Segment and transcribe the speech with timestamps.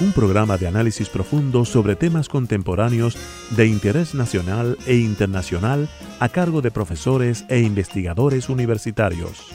[0.00, 3.16] un programa de análisis profundo sobre temas contemporáneos
[3.50, 9.52] de interés nacional e internacional a cargo de profesores e investigadores universitarios.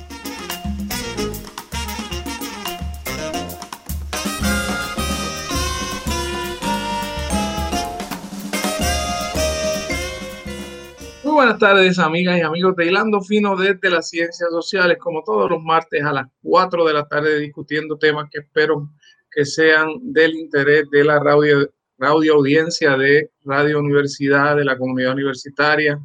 [11.23, 15.49] Muy buenas tardes, amigas y amigos de Hilando Fino desde las Ciencias Sociales, como todos
[15.49, 18.89] los martes a las 4 de la tarde, discutiendo temas que espero
[19.31, 25.13] que sean del interés de la radio, radio audiencia de Radio Universidad, de la comunidad
[25.13, 25.99] universitaria,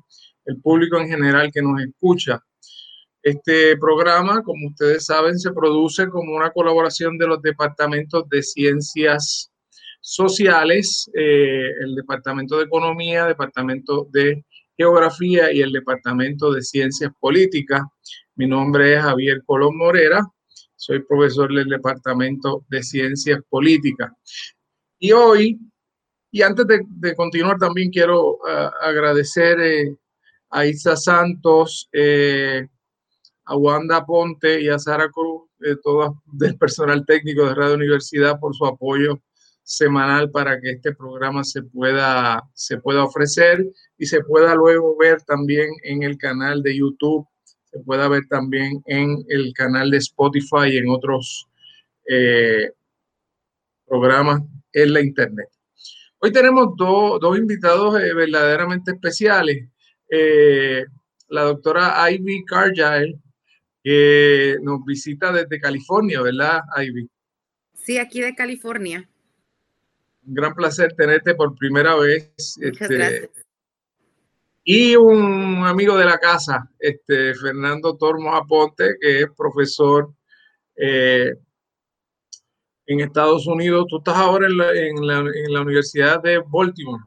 [0.45, 2.41] el público en general que nos escucha.
[3.23, 9.51] Este programa, como ustedes saben, se produce como una colaboración de los departamentos de ciencias
[10.01, 14.45] sociales, eh, el departamento de economía, departamento de
[14.77, 17.81] geografía y el departamento de ciencias políticas.
[18.35, 20.23] Mi nombre es Javier Colón Morera
[20.85, 24.13] soy profesor del Departamento de Ciencias Políticas.
[24.99, 25.59] Y hoy,
[26.31, 29.97] y antes de, continuar, también quiero ah, agradecer eh,
[30.51, 32.69] a Isa Santos, eh,
[33.47, 38.39] a Wanda Ponte y a Sara Cruz, de todo del personal técnico de Radio Universidad,
[38.39, 39.23] por su apoyo
[39.63, 43.65] semanal para que este programa se pueda, se pueda ofrecer
[43.97, 47.27] y se pueda luego ver también en el canal de YouTube
[47.75, 51.49] se pueda ver también en el canal de Spotify y en otros
[52.09, 52.71] eh,
[53.85, 55.49] programas en la internet.
[56.21, 59.69] Hoy tenemos dos invitados eh, verdaderamente especiales.
[60.09, 60.85] Eh,
[61.29, 63.19] la doctora Ivy Cargile,
[63.83, 67.11] que nos visita desde California, ¿verdad, Ivy?
[67.75, 69.09] Sí, aquí de California.
[70.25, 72.57] Un gran placer tenerte por primera vez.
[72.57, 73.44] Muchas este, gracias
[74.65, 80.11] y un amigo de la casa, este, Fernando Tormos Aponte, que es profesor
[80.75, 81.35] eh,
[82.87, 83.87] en Estados Unidos.
[83.89, 87.05] Tú estás ahora en la, en la, Universidad de Baltimore.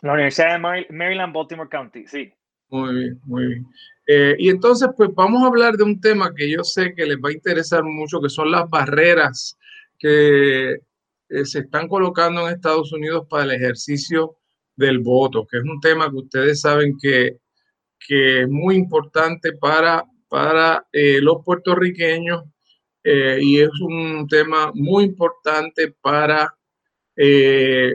[0.00, 2.32] La Universidad de Maryland, Baltimore County, sí.
[2.70, 3.66] Muy bien, muy bien.
[4.06, 7.18] Eh, y entonces, pues vamos a hablar de un tema que yo sé que les
[7.18, 9.58] va a interesar mucho, que son las barreras
[9.98, 14.39] que eh, se están colocando en Estados Unidos para el ejercicio
[14.80, 17.36] del voto, que es un tema que ustedes saben que,
[18.06, 22.44] que es muy importante para, para eh, los puertorriqueños
[23.04, 26.52] eh, y es un tema muy importante para
[27.14, 27.94] eh,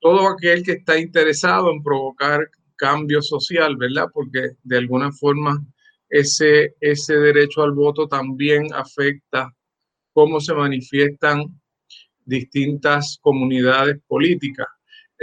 [0.00, 4.08] todo aquel que está interesado en provocar cambio social, ¿verdad?
[4.12, 5.64] Porque de alguna forma
[6.10, 9.50] ese, ese derecho al voto también afecta
[10.12, 11.60] cómo se manifiestan
[12.24, 14.66] distintas comunidades políticas.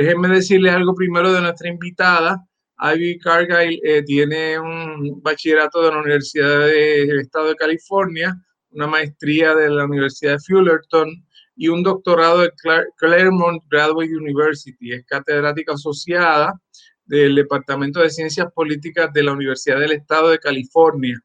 [0.01, 2.43] Déjenme decirles algo primero de nuestra invitada.
[2.79, 8.35] Ivy Cargill eh, tiene un bachillerato de la Universidad del Estado de California,
[8.71, 11.07] una maestría de la Universidad de Fullerton
[11.55, 12.51] y un doctorado de
[12.97, 14.91] Claremont Graduate University.
[14.91, 16.59] Es catedrática asociada
[17.05, 21.21] del Departamento de Ciencias Políticas de la Universidad del Estado de California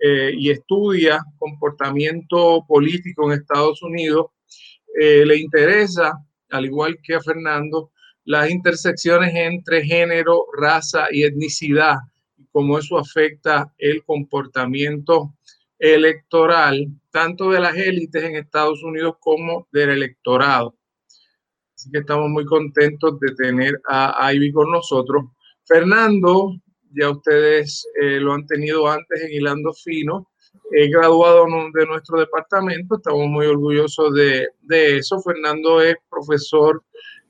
[0.00, 4.32] eh, y estudia comportamiento político en Estados Unidos.
[5.00, 6.12] Eh, le interesa
[6.50, 7.92] al igual que a Fernando,
[8.30, 11.96] las intersecciones entre género, raza y etnicidad
[12.52, 15.34] cómo eso afecta el comportamiento
[15.80, 20.76] electoral, tanto de las élites en Estados Unidos como del electorado.
[21.74, 25.24] Así que estamos muy contentos de tener a Ivy con nosotros.
[25.64, 26.54] Fernando,
[26.92, 30.28] ya ustedes eh, lo han tenido antes en Hilando Fino,
[30.72, 35.20] he graduado de nuestro departamento, estamos muy orgullosos de, eso.
[35.20, 36.82] Fernando es profesor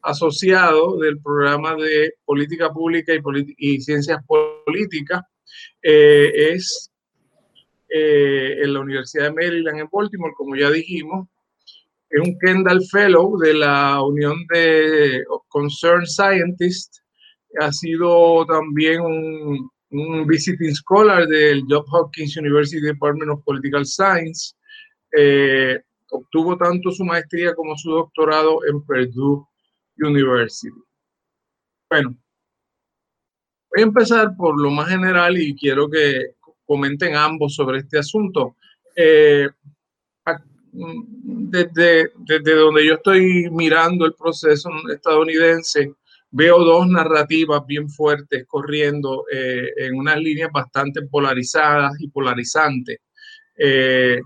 [0.02, 3.12] asociado del programa de política pública
[3.56, 5.22] y, ciencias políticas.
[5.82, 6.90] Eh, es
[7.88, 11.28] eh, en la Universidad de Maryland en Baltimore, como ya dijimos.
[12.08, 17.02] Es un Kendall Fellow de la Unión de Concerned Scientists.
[17.60, 24.54] Ha sido también un un visiting scholar del Johns Hopkins University Department of Political Science.
[25.16, 25.80] Eh,
[26.10, 29.46] obtuvo tanto su maestría como su doctorado en Purdue
[30.00, 30.74] University.
[31.88, 32.16] Bueno,
[33.70, 38.56] voy a empezar por lo más general y quiero que comenten ambos sobre este asunto.
[38.96, 39.48] Eh,
[40.72, 45.92] desde, desde donde yo estoy mirando el proceso estadounidense,
[46.30, 52.98] veo dos narrativas bien fuertes corriendo eh, en unas líneas bastante polarizadas y polarizantes.
[53.56, 54.20] Eh,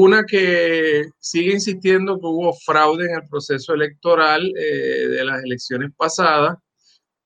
[0.00, 5.90] una que sigue insistiendo que hubo fraude en el proceso electoral eh, de las elecciones
[5.96, 6.56] pasadas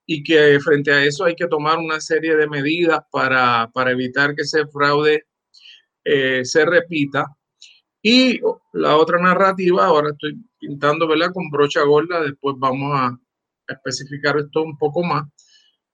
[0.06, 4.34] y que frente a eso hay que tomar una serie de medidas para, para evitar
[4.34, 5.24] que ese fraude
[6.04, 7.26] se repita.
[8.02, 8.40] Y
[8.72, 11.32] la otra narrativa, ahora estoy pintando ¿verdad?
[11.32, 13.16] con brocha gorda, después vamos a,
[13.68, 15.24] especificar esto un poco más,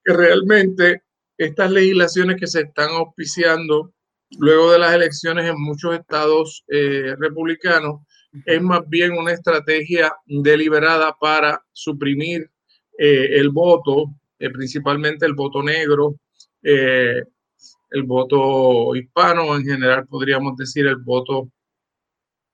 [0.02, 1.02] que realmente
[1.36, 3.92] estas legislaciones que se están auspiciando
[4.36, 8.02] luego de las elecciones en muchos estados eh, republicanos
[8.44, 12.50] es más bien una estrategia deliberada para suprimir
[12.98, 16.16] eh, el voto, eh, principalmente el voto negro,
[16.60, 21.50] el voto hispano, en general podríamos decir el voto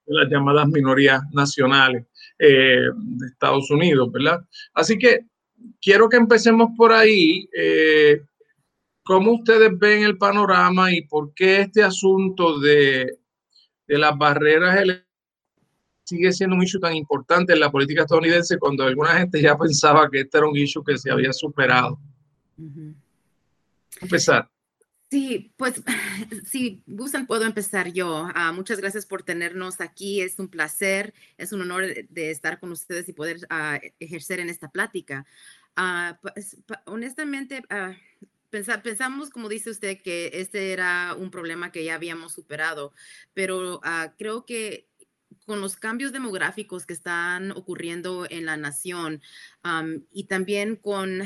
[0.06, 2.04] de las llamadas minorías nacionales
[2.38, 2.92] de
[3.26, 4.44] Estados Unidos, ¿verdad?
[4.74, 5.26] Así que
[5.80, 7.48] quiero que empecemos por ahí.
[9.04, 13.18] ¿Cómo ustedes ven el panorama y por qué este asunto de,
[13.86, 15.04] de las barreras
[16.04, 20.08] sigue siendo un issue tan importante en la política estadounidense cuando alguna gente ya pensaba
[20.10, 21.98] que este era un issue que se había superado?
[24.00, 24.50] Empezar.
[25.10, 25.82] Sí, pues
[26.50, 28.28] si gustan puedo empezar yo.
[28.34, 30.20] Ah, muchas gracias por tenernos aquí.
[30.20, 34.48] Es un placer, es un honor de, estar con ustedes y poder ah, ejercer en
[34.48, 35.26] esta plática.
[35.76, 36.56] Ah, pues,
[36.86, 37.62] honestamente,
[38.82, 42.92] pensamos, como dice usted, que este era un problema que ya habíamos superado,
[43.32, 43.80] pero
[44.16, 44.88] creo que
[45.46, 49.20] con los cambios demográficos que están ocurriendo en la nación
[50.12, 51.22] y también con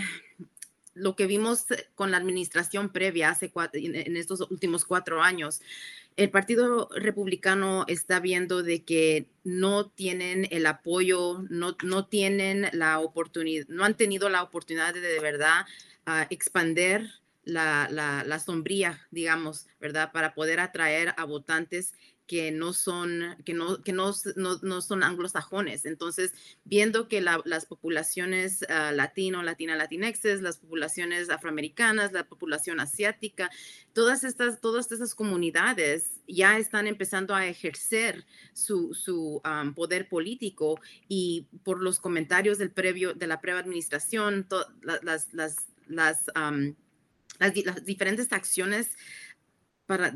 [0.95, 5.61] lo que vimos con la administración previa hace en estos últimos cuatro años,
[6.17, 12.99] el Partido Republicano está viendo de que no tienen el apoyo, no, no tienen la
[12.99, 15.65] oportunidad, no han tenido la oportunidad de de verdad
[16.08, 17.08] uh, expander
[17.44, 20.12] la, la, la, sombría, digamos, ¿verdad?
[20.12, 21.94] Para poder atraer a votantes
[22.28, 25.87] que no son, que no, que no, no, son anglosajones.
[25.87, 26.34] Entonces,
[26.64, 33.50] viendo que las poblaciones uh, latino, latina, latinexes, las poblaciones afroamericanas, la población asiática,
[33.94, 39.40] todas estas, todas estas comunidades ya están empezando a ejercer su, su
[39.75, 40.78] poder político
[41.08, 44.46] y por los comentarios del previo, de la previa administración,
[44.82, 46.25] las, las,
[47.38, 48.96] las diferentes acciones
[49.88, 50.14] para,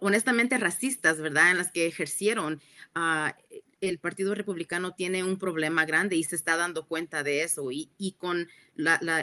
[0.00, 1.52] honestamente racistas, ¿verdad?
[1.52, 2.60] En las que ejercieron,
[2.96, 3.30] uh,
[3.80, 7.70] el Partido Republicano tiene un problema grande y se está dando cuenta de eso.
[7.70, 8.48] Y, y con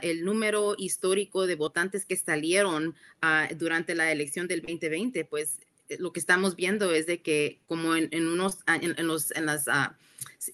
[0.02, 5.60] el número histórico de votantes que salieron uh, durante la elección del 2020, pues
[5.90, 9.46] eh, lo que estamos viendo es de que como en, en unos, en, los, en
[9.46, 9.68] las...
[9.68, 9.94] Uh,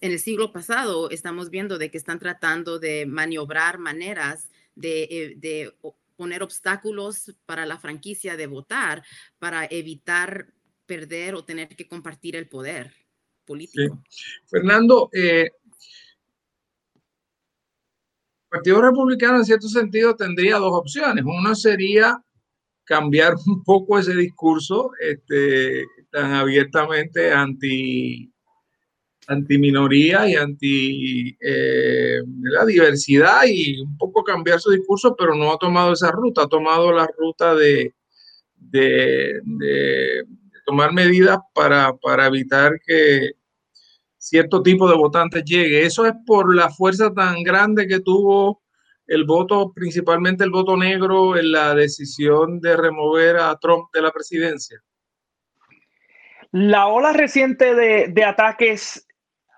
[0.00, 5.34] en el siglo pasado estamos viendo de que están tratando de maniobrar maneras de, eh,
[5.36, 5.74] de
[6.16, 9.04] poner obstáculos para la franquicia de votar
[9.38, 10.52] para evitar
[10.86, 12.92] perder o tener que compartir el poder
[13.44, 14.02] político.
[14.46, 15.48] Fernando, eh,
[16.94, 17.02] el
[18.48, 21.24] Partido Republicano en cierto sentido tendría dos opciones.
[21.24, 22.22] Una sería
[22.84, 28.33] cambiar un poco ese discurso este, tan abiertamente anti
[29.28, 35.58] antiminoría y anti eh, la diversidad y un poco cambiar su discurso, pero no ha
[35.58, 37.94] tomado esa ruta, ha tomado la ruta de,
[38.56, 40.24] de,
[40.64, 43.32] tomar medidas para, para, evitar que
[44.16, 45.84] cierto tipo de votantes llegue.
[45.84, 48.62] Eso es por la fuerza tan grande que tuvo
[49.06, 54.10] el voto, principalmente el voto negro, en la decisión de remover a Trump de la
[54.10, 54.82] presidencia.
[56.52, 59.06] La ola reciente de, de ataques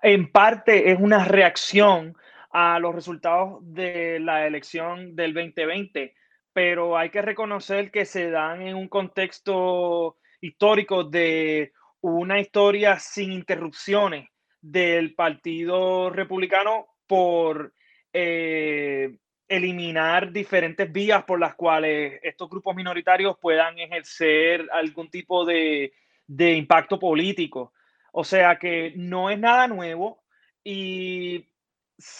[0.01, 2.15] en parte es una reacción
[2.51, 6.15] a los resultados de la elección del 2020,
[6.53, 13.31] pero hay que reconocer que se dan en un contexto histórico de una historia sin
[13.31, 14.29] interrupciones
[14.61, 17.73] del Partido Republicano por
[18.13, 25.93] eh, eliminar diferentes vías por las cuales estos grupos minoritarios puedan ejercer algún tipo de,
[26.25, 27.73] de impacto político.
[28.11, 30.23] O sea que no es nada nuevo,
[30.63, 31.47] y,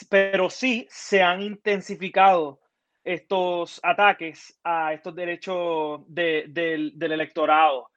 [0.09, 2.59] pero sí se han intensificado
[3.03, 7.89] estos ataques a estos derechos del electorado.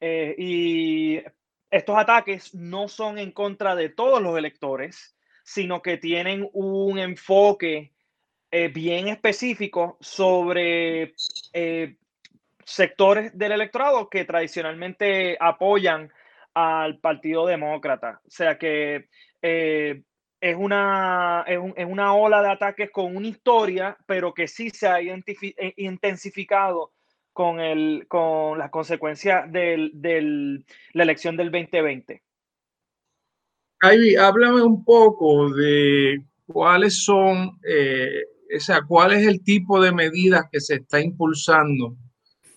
[0.00, 1.22] Eh, y
[1.70, 7.92] estos ataques no son en contra de todos los electores, sino que tienen un enfoque
[8.50, 11.14] eh, bien específico sobre
[11.52, 11.96] eh,
[12.64, 16.10] sectores del electorado que tradicionalmente apoyan
[16.54, 18.20] al Partido Demócrata.
[18.24, 19.08] O sea que
[19.42, 20.02] eh,
[20.40, 25.00] es, una, es, una ola de ataques con una historia, pero que sí se ha
[25.00, 26.92] eh, intensificado
[27.32, 32.22] con, el, con las consecuencias de del, la elección del 2020.
[33.82, 38.22] Ivy, háblame un poco de cuáles son, eh,
[38.56, 41.96] o sea, cuál es el tipo de medidas que se está impulsando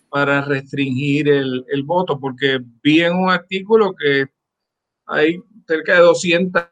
[0.10, 4.26] para restringir el, el voto, porque vi en un artículo que
[5.06, 6.64] hay cerca de 200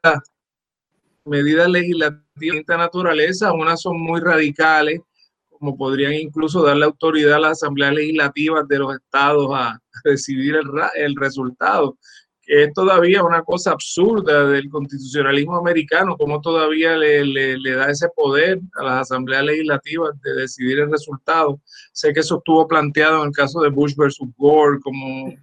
[1.25, 5.01] medidas legislativas de esta naturaleza, unas son muy radicales,
[5.49, 10.65] como podrían incluso darle autoridad a las asambleas legislativas de los estados a decidir el,
[10.95, 11.97] el resultado
[12.45, 18.07] que es todavía una cosa absurda del constitucionalismo americano, como todavía le, le, da ese
[18.15, 21.59] poder a las asambleas legislativas de decidir el resultado.
[21.91, 25.33] Sé que eso estuvo planteado en el caso de Bush versus Gore como,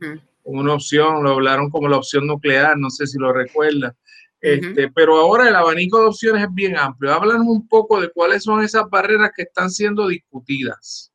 [0.44, 3.96] una opción, lo hablaron como la opción nuclear, no sé si lo recuerda.
[4.40, 7.12] Este, Pero ahora el abanico de opciones es bien amplio.
[7.12, 11.12] Háblanos un poco de cuáles son esas barreras que están siendo discutidas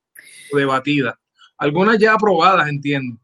[0.51, 1.15] o debatidas.
[1.57, 3.19] Algunas ya aprobadas, entiendo.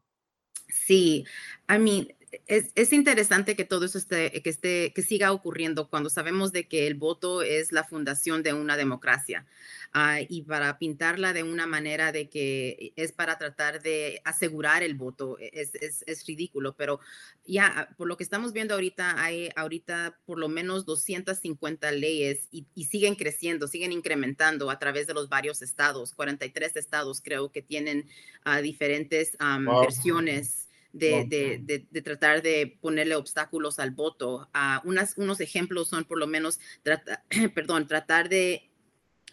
[0.68, 1.24] Sí,
[1.68, 2.08] I mean,
[2.46, 6.86] es, interesante que todo eso esté, que esté, que siga ocurriendo cuando sabemos de que
[6.86, 9.46] el voto es la fundación de una democracia
[9.92, 14.94] ah, y para pintarla de una manera de que es para tratar de asegurar el
[14.94, 17.00] voto e, es, es, ridículo, pero
[17.46, 22.66] ya por lo que estamos viendo ahorita hay ahorita por lo menos 250 leyes y,
[22.84, 28.08] siguen creciendo, siguen incrementando a través de los varios estados, 43 estados creo que tienen
[28.46, 29.36] uh, diferentes
[29.82, 30.63] versiones
[30.94, 34.48] de, de, tratar de ponerle obstáculos al voto.
[34.54, 36.60] Uh, unas, unos ejemplos son por lo menos,
[37.54, 38.70] perdón, tratar de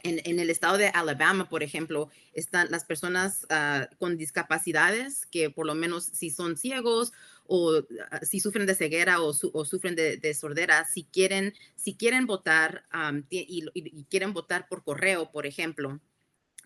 [0.03, 5.65] en, el estado de Alabama, por ejemplo, están las personas ah, con discapacidades que por
[5.65, 7.13] lo menos si son ciegos
[7.45, 12.85] o ah, si sufren de ceguera o, sufren de, sordera, si quieren, si quieren votar
[13.29, 13.65] y,
[14.09, 15.99] quieren votar por correo, por ejemplo,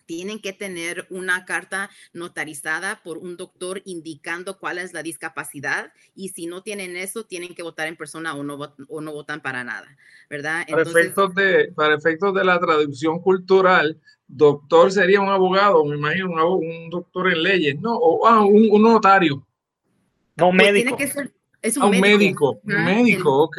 [0.06, 6.30] tienen que tener una carta notarizada por un doctor indicando cuál es la discapacidad y
[6.30, 8.58] si no tienen eso, tienen que votar en persona o no,
[8.88, 9.96] o no votan para nada,
[10.30, 10.64] ¿verdad?
[10.68, 16.56] para, efectos de, para efectos de la traducción cultural, doctor sería un abogado, me imagino,
[16.56, 17.96] un, doctor en leyes, ¿no?
[17.96, 19.46] O ah, un, notario.
[20.36, 20.96] No, pues médico.
[20.96, 21.32] Tiene que ser,
[21.62, 22.60] es un, ah, médico.
[22.62, 23.58] Un médico, ok.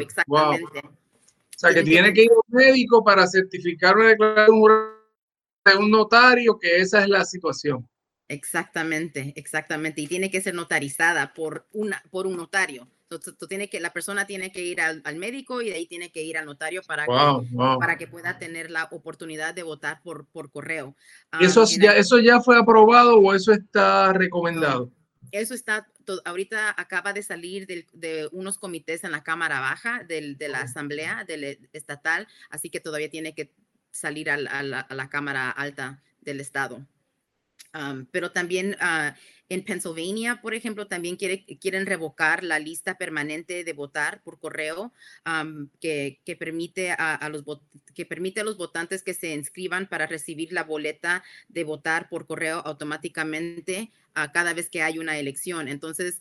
[0.00, 0.80] Exactamente.
[0.84, 4.60] O sea, que tiene que ir un médico para certificar una declaración
[5.76, 7.88] un notario que esa es la situación.
[8.28, 10.02] Exactamente, exactamente.
[10.02, 12.88] Y tiene que ser notarizada por, una, por un notario.
[13.08, 16.36] Tú, que, la persona tiene que ir al, médico y de ahí tiene que ir
[16.36, 20.94] al notario para, que, para que pueda tener la oportunidad de votar por, por correo.
[21.40, 24.92] eso, ya, ¿Eso ya fue aprobado o eso está recomendado?
[25.32, 25.86] eso está,
[26.24, 31.24] ahorita acaba de salir de, unos comités en la Cámara Baja del, de la Asamblea
[31.24, 33.52] del, estatal, así que todavía tiene que
[33.98, 36.86] salir a la, Cámara Alta del Estado.
[38.10, 39.12] pero también uh,
[39.50, 44.92] en Pennsylvania, por ejemplo, también quiere, quieren revocar la lista permanente de votar por correo
[45.80, 47.44] que, permite a, los,
[47.94, 52.26] que permite a los votantes que se inscriban para recibir la boleta de votar por
[52.26, 55.68] correo automáticamente a cada vez que hay una elección.
[55.68, 56.20] Entonces,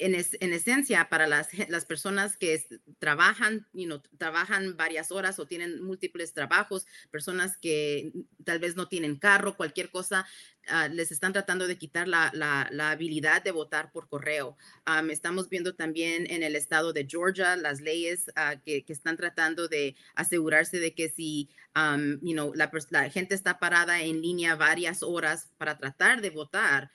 [0.00, 2.64] en, esencia, para las, las personas que
[2.98, 8.12] trabajan, you trabajan varias horas o tienen múltiples trabajos, personas que
[8.44, 10.26] tal vez no tienen carro, cualquier cosa,
[10.68, 14.56] ah, les están tratando de quitar la, la, habilidad de votar por correo.
[15.10, 19.68] estamos viendo también en el estado de Georgia las leyes ah, que, que, están tratando
[19.68, 25.78] de asegurarse de que si la, la gente está parada en línea varias horas para
[25.78, 26.90] tratar de votar,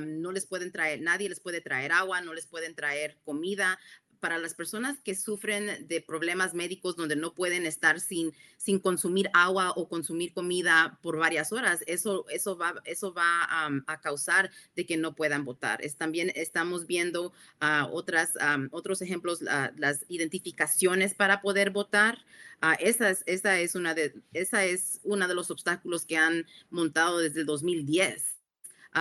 [0.00, 3.78] no les pueden traer, nadie les puede traer agua, no les pueden traer comida.
[4.20, 9.30] Para las personas que sufren de problemas médicos donde no pueden estar sin, sin consumir
[9.32, 13.46] agua o consumir comida por varias horas, eso, eso va, eso va
[13.86, 15.84] a causar de que no puedan votar.
[15.84, 17.32] Es, también estamos viendo
[17.62, 18.34] uh, otras,
[18.70, 22.18] otros ejemplos, las identificaciones para poder votar.
[22.62, 26.46] Uh, esa, es, esa, es una de, esa es uno de los obstáculos que han
[26.70, 28.37] montado desde el 2010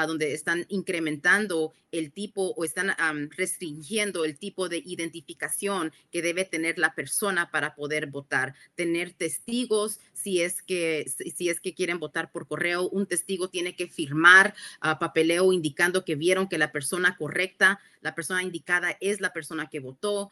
[0.06, 2.94] donde están incrementando el tipo o están
[3.32, 8.54] restringiendo el tipo de identificación que debe tener la persona para poder votar.
[8.76, 13.76] Tener testigos, si es que, si es que quieren votar por correo, un testigo tiene
[13.76, 19.22] que firmar uh, papeleo indicando que vieron que la persona correcta, la persona indicada es
[19.22, 20.32] la persona que votó.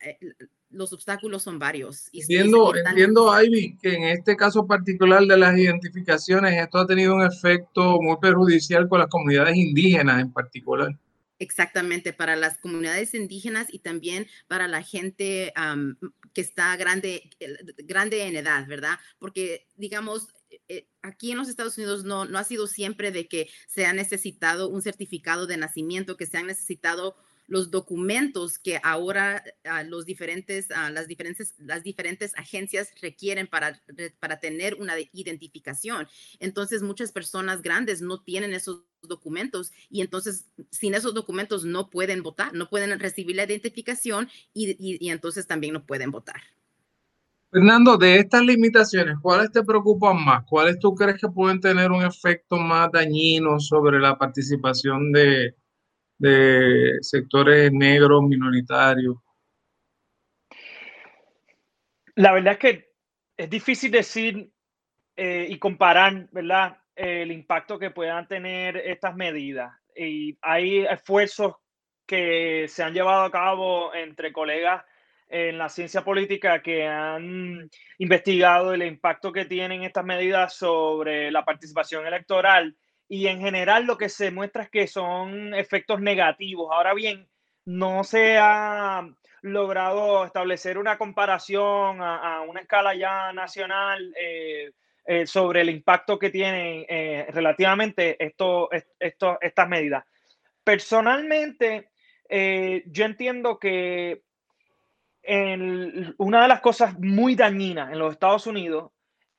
[0.00, 0.18] Eh,
[0.72, 2.08] los obstáculos son varios.
[2.12, 7.14] Y entiendo, entiendo, Ivy, que en este caso particular de las identificaciones, esto ha tenido
[7.14, 10.98] un efecto muy perjudicial con las comunidades indígenas en particular.
[11.38, 15.52] Exactamente, para las comunidades indígenas y también para la gente
[16.32, 17.30] que está grande,
[17.78, 18.98] grande en edad, ¿verdad?
[19.18, 20.28] Porque, digamos,
[20.68, 23.92] eh, aquí en los Estados Unidos no, no ha sido siempre de que se ha
[23.92, 27.16] necesitado un certificado de nacimiento, que se han necesitado
[27.52, 33.78] los documentos que ahora ah, los diferentes, ah, las, diferentes, las diferentes agencias requieren para,
[34.20, 36.08] para tener una identificación.
[36.40, 42.22] Entonces, muchas personas grandes no tienen esos documentos y entonces sin esos documentos no pueden
[42.22, 46.40] votar, no pueden recibir la identificación y, y entonces también no pueden votar.
[47.50, 50.44] Fernando, de estas limitaciones, ¿cuáles te preocupan más?
[50.48, 55.54] ¿Cuáles tú crees que pueden tener un efecto más dañino sobre la participación de,
[56.22, 59.16] de sectores negros, minoritarios?
[62.14, 62.92] La verdad es que
[63.36, 64.50] es difícil decir
[65.16, 66.78] eh, y comparar, ¿verdad?
[66.94, 69.72] el impacto que puedan tener estas medidas.
[69.96, 71.54] Y hay esfuerzos
[72.06, 74.84] que se han llevado a cabo entre colegas
[75.28, 81.44] en la ciencia política que han investigado el impacto que tienen estas medidas sobre la
[81.44, 82.76] participación electoral
[83.12, 86.70] y en general lo que se muestra es que son efectos negativos.
[86.72, 87.28] Ahora bien,
[87.66, 89.06] no se ha
[89.42, 94.72] logrado establecer una comparación a, una escala ya nacional eh,
[95.04, 100.06] eh, sobre el impacto que tienen eh, relativamente esto, esto, estas medidas.
[100.64, 101.90] Personalmente,
[102.30, 104.22] yo entiendo que
[106.16, 108.90] una de las cosas muy dañinas en los Estados Unidos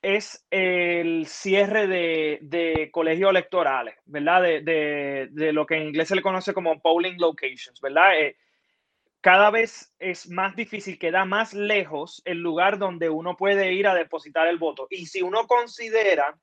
[0.03, 4.41] es el cierre de, colegios electorales, ¿verdad?
[4.41, 8.19] De, lo que en inglés se le conoce como polling locations, ¿verdad?
[8.19, 8.37] Eh,
[9.21, 13.95] cada vez es más difícil, queda más lejos el lugar donde uno puede ir a
[13.95, 14.87] depositar el voto.
[14.89, 16.37] Y si uno considera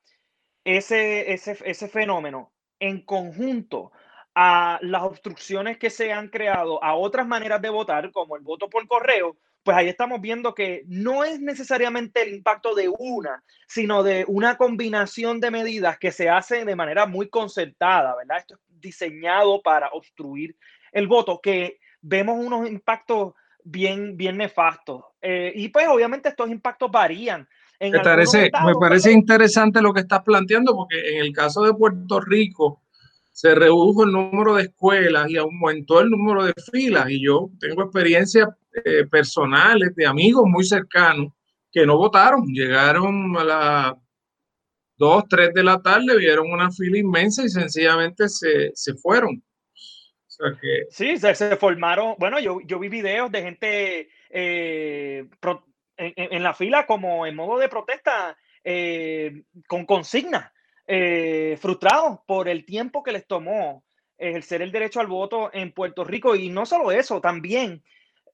[0.64, 3.92] ese fenómeno en conjunto
[4.34, 8.70] a las obstrucciones que se han creado a otras maneras de votar, como el voto
[8.70, 14.02] por correo, pues ahí estamos viendo que no es necesariamente el impacto de una, sino
[14.02, 18.38] de una combinación de medidas que se hacen de manera muy concertada, ¿verdad?
[18.38, 20.56] Esto es diseñado para obstruir
[20.92, 25.04] el voto, que vemos unos impactos bien, bien nefastos.
[25.20, 27.46] Eh, y pues obviamente estos impactos varían.
[27.78, 32.20] me parece, me parece interesante lo que estás planteando, porque en el caso de Puerto
[32.20, 32.82] Rico,
[33.32, 37.08] se redujo el número de escuelas y aumentó el número de filas.
[37.10, 41.32] Y yo tengo experiencias eh, personales de amigos muy cercanos
[41.72, 42.46] que no votaron.
[42.46, 43.92] Llegaron a las
[44.96, 49.42] 2, 3 de la tarde, vieron una fila inmensa y sencillamente se, se fueron.
[50.60, 50.84] que...
[50.90, 52.14] Sí, se, formaron.
[52.18, 55.26] Bueno, yo, yo vi videos de gente eh,
[55.96, 60.52] en, la fila como en modo de protesta eh, con consignas
[61.60, 63.84] frustrados por el tiempo que les tomó
[64.20, 66.36] ejercer el derecho al voto en Puerto Rico.
[66.36, 67.82] Y no solo eso, también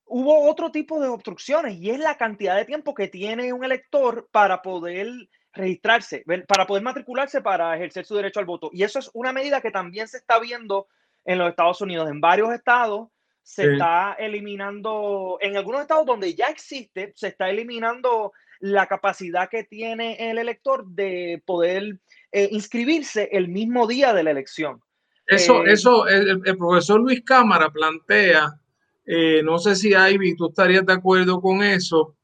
[0.07, 4.29] hubo otro tipo de obstrucciones y es la cantidad de tiempo que tiene un elector
[4.31, 5.09] para poder
[5.53, 8.71] registrarse, para poder matricularse para ejercer su derecho al voto.
[8.73, 10.89] Y eso es una medida que también se está viendo
[11.25, 12.09] en los Estados Unidos.
[12.11, 13.09] En varios estados
[13.43, 19.65] se está eliminando, en algunos estados donde ya existe, se está eliminando la capacidad que
[19.65, 21.99] tiene el elector de poder
[22.33, 24.83] eh, inscribirse el mismo día de la elección.
[25.27, 28.59] Eso, eh, eso el, profesor Luis Cámara plantea,
[29.07, 32.15] eh, no sé si Ivy, tú estarías de acuerdo con eso,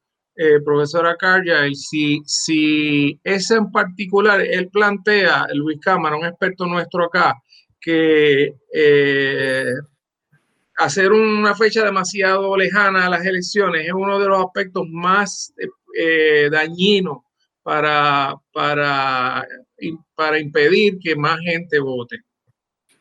[0.65, 7.35] profesora Carja, si, si ese en particular, él plantea, Luis Cámara, un experto nuestro acá,
[7.79, 8.55] que
[10.77, 15.53] hacer una fecha demasiado lejana a las elecciones es uno de los aspectos más
[16.51, 17.19] dañinos
[17.63, 19.47] para, para,
[20.15, 22.17] para impedir que más gente vote.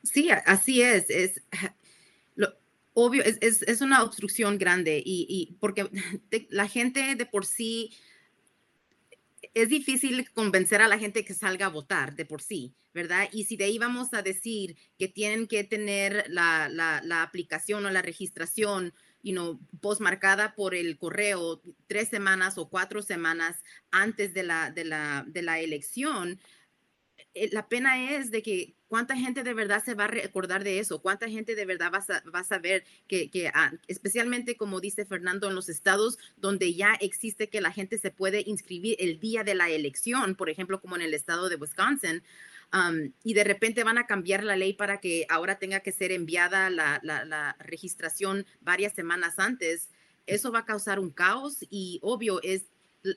[0.03, 1.07] Sí, así es.
[2.93, 5.89] Obvio, es, es, es, una obstrucción grande y, y porque
[6.49, 7.91] la gente de por sí
[9.53, 13.27] es difícil convencer a la gente que salga a votar de por sí, ¿verdad?
[13.31, 17.85] Y si de ahí vamos a decir que tienen que tener la, la, la aplicación
[17.85, 24.33] o la registración you know, postmarcada por el correo tres semanas o cuatro semanas antes
[24.33, 26.39] de la, de la, de la elección,
[27.51, 31.01] la pena es de que cuánta gente de verdad se va a recordar de eso,
[31.01, 35.47] cuánta gente de verdad va a, va a saber que, ah, especialmente como dice Fernando,
[35.47, 39.55] en los estados donde ya existe que la gente se puede inscribir el día de
[39.55, 42.21] la elección, por ejemplo, como en el estado de Wisconsin,
[43.23, 46.69] y de repente van a cambiar la ley para que ahora tenga que ser enviada
[46.69, 49.89] la, registración varias semanas antes,
[50.25, 52.63] eso va a causar un caos y obvio es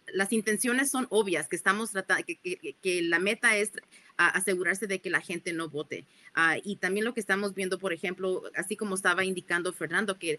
[0.07, 3.73] las intenciones son obvias, que estamos tratando, que, que, la meta es
[4.17, 6.05] asegurarse de que la gente no vote.
[6.35, 10.39] Ah, y también lo que estamos viendo, por ejemplo, así como estaba indicando Fernando, que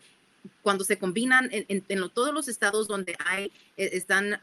[0.61, 4.37] cuando se combinan en, todos los estados donde hay, e, están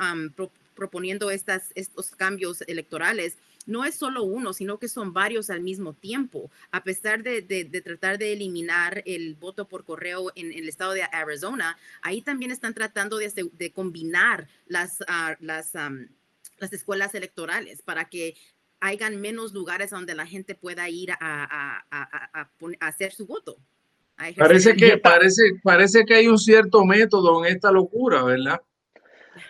[0.75, 5.93] proponiendo estas, estos cambios electorales, no es solo uno, sino que son varios al mismo
[5.95, 6.51] tiempo.
[6.73, 7.43] A pesar de,
[7.85, 12.75] tratar de eliminar el voto por correo en, el estado de Arizona, ahí también están
[12.75, 18.35] tratando de, combinar las, ah, las, las escuelas electorales para que
[18.83, 23.57] hayan menos lugares donde la gente pueda ir a, a hacer su voto.
[24.37, 28.61] Parece que, parece, parece que hay un cierto método en esta locura, ¿verdad?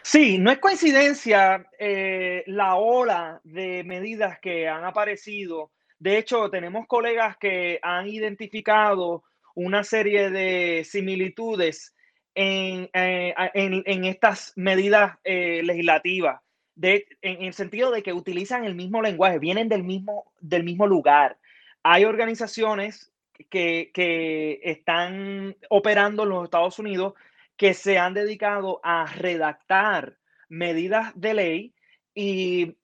[0.03, 5.71] Sí, no es coincidencia eh, la ola de medidas que han aparecido.
[5.99, 11.95] De hecho, tenemos colegas que han identificado una serie de similitudes
[12.35, 16.41] en, eh, estas medidas eh, legislativas,
[16.75, 20.87] de, en el sentido de que utilizan el mismo lenguaje, vienen del mismo, del mismo
[20.87, 21.39] lugar.
[21.83, 23.13] Hay organizaciones
[23.51, 27.15] que, que están operando en los Estados Unidos
[27.57, 30.17] que se han dedicado a redactar
[30.49, 31.75] medidas de ley
[32.15, 32.77] y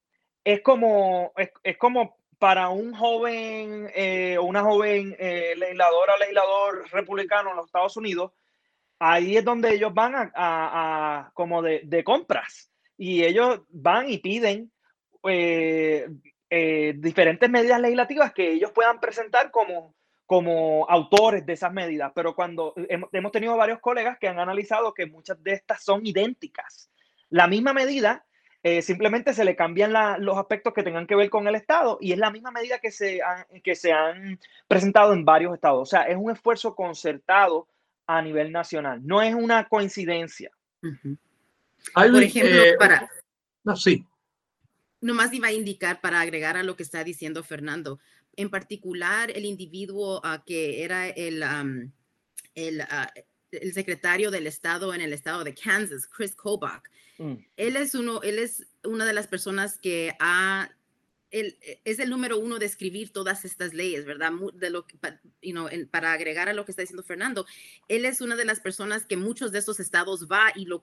[0.45, 7.51] es como, es, como para un joven eh, o una joven eh, legisladora legislador republicano
[7.51, 8.33] en los Estados Unidos,
[8.99, 12.68] ahí es donde ellos van a, como de, de, compras
[12.99, 14.71] y ellos van y piden
[15.25, 16.07] eh,
[16.97, 19.95] diferentes medidas legislativas que ellos puedan presentar como
[20.29, 25.07] como autores de esas medidas, pero cuando hemos, tenido varios colegas que han analizado que
[25.07, 26.91] muchas de estas son idénticas.
[27.31, 28.27] La misma medida,
[28.63, 29.91] eh, simplemente se le cambian
[30.23, 32.91] los aspectos que tengan que ver con el Estado y es la misma medida que
[32.91, 35.81] se, han, que se han presentado en varios estados.
[35.81, 37.67] O sea, es un esfuerzo concertado
[38.07, 40.51] a nivel nacional, no es una coincidencia.
[41.95, 43.11] Por ejemplo, eh, para...
[43.65, 44.05] No, sí.
[45.01, 48.01] Nomás iba a indicar para agregar a lo que está diciendo Fernando
[48.39, 51.43] en particular el individuo ah, que era el,
[52.55, 53.13] el, ah,
[53.51, 56.85] el, secretario del Estado en el estado de Kansas, Chris Kobach.
[57.19, 57.35] Mm.
[57.57, 60.71] Él, es uno, él es una de las personas que ha
[61.31, 64.33] él e, es el número uno de escribir todas estas leyes, ¿verdad?
[64.55, 64.87] De lo,
[65.43, 65.55] you
[65.91, 67.47] para agregar a lo que está diciendo Fernando,
[67.89, 70.83] él es una de las personas que muchos de estos estados va y lo,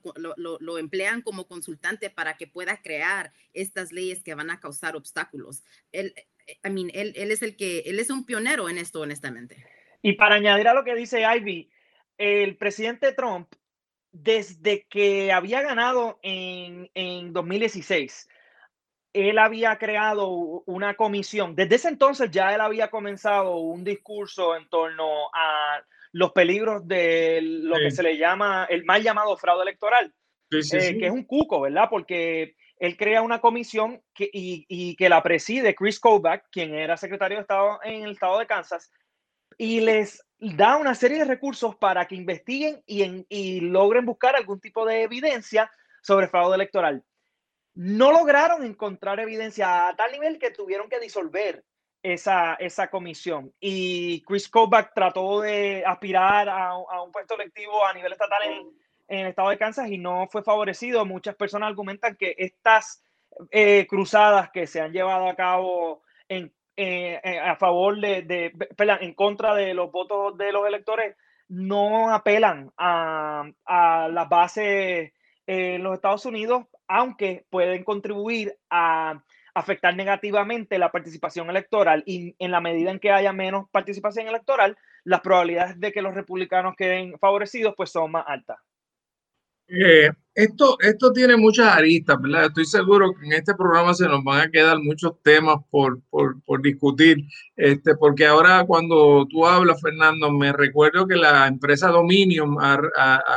[0.78, 5.62] emplean como consultante para que pueda crear estas leyes que van a causar obstáculos.
[5.92, 6.14] Él,
[6.64, 9.64] I mean, él, él, es el que, él es un pionero en esto, honestamente.
[10.02, 11.70] Y para añadir a lo que dice Ivy,
[12.18, 13.48] el presidente Trump,
[14.12, 18.28] desde que había ganado en, en 2016,
[19.16, 20.28] él había creado
[20.66, 21.56] una comisión.
[21.56, 27.40] Desde ese entonces ya él había comenzado un discurso en torno a los peligros de
[27.42, 30.12] lo que se le llama el mal llamado fraude electoral,
[30.50, 31.88] eh, que es un cuco, ¿verdad?
[31.90, 37.38] Porque él crea una comisión que, y, que la preside Chris Kobach, quien era secretario
[37.38, 38.92] de Estado en el estado de Kansas,
[39.56, 44.60] y les da una serie de recursos para que investiguen y, y logren buscar algún
[44.60, 45.70] tipo de evidencia
[46.02, 47.02] sobre fraude electoral.
[47.76, 51.62] No lograron encontrar evidencia a tal nivel que tuvieron que disolver
[52.02, 53.52] esa, esa comisión.
[53.60, 58.70] Y Chris Kobach trató de aspirar a, un puesto electivo a nivel estatal en,
[59.08, 61.04] el estado de Kansas y no fue favorecido.
[61.04, 63.04] Muchas personas argumentan que estas
[63.50, 68.52] eh, cruzadas que se han llevado a cabo en, eh, eh, a favor de, de
[69.00, 71.14] en contra de los votos de los electores
[71.48, 75.12] no apelan a, a las bases
[75.46, 79.22] en los Estados Unidos, aunque pueden contribuir a
[79.54, 84.76] afectar negativamente la participación electoral y en la medida en que haya menos participación electoral,
[85.04, 88.58] las probabilidades de que los republicanos queden favorecidos pues son más altas.
[89.68, 92.46] Eh, esto, esto tiene muchas aristas, ¿verdad?
[92.46, 96.40] Estoy seguro que en este programa se nos van a quedar muchos temas por, por,
[96.44, 97.16] por discutir,
[97.56, 102.78] este, porque ahora cuando tú hablas, Fernando, me recuerdo que la empresa Dominion ha,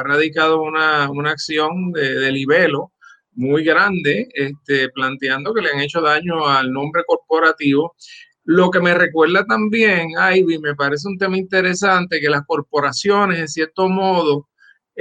[0.03, 2.91] radicado una, una acción de, de, libelo
[3.33, 7.95] muy grande, este, planteando que le han hecho daño al nombre corporativo.
[8.43, 13.47] Lo que me recuerda también, Ivy, me parece un tema interesante, que las corporaciones, en
[13.47, 14.48] cierto modo,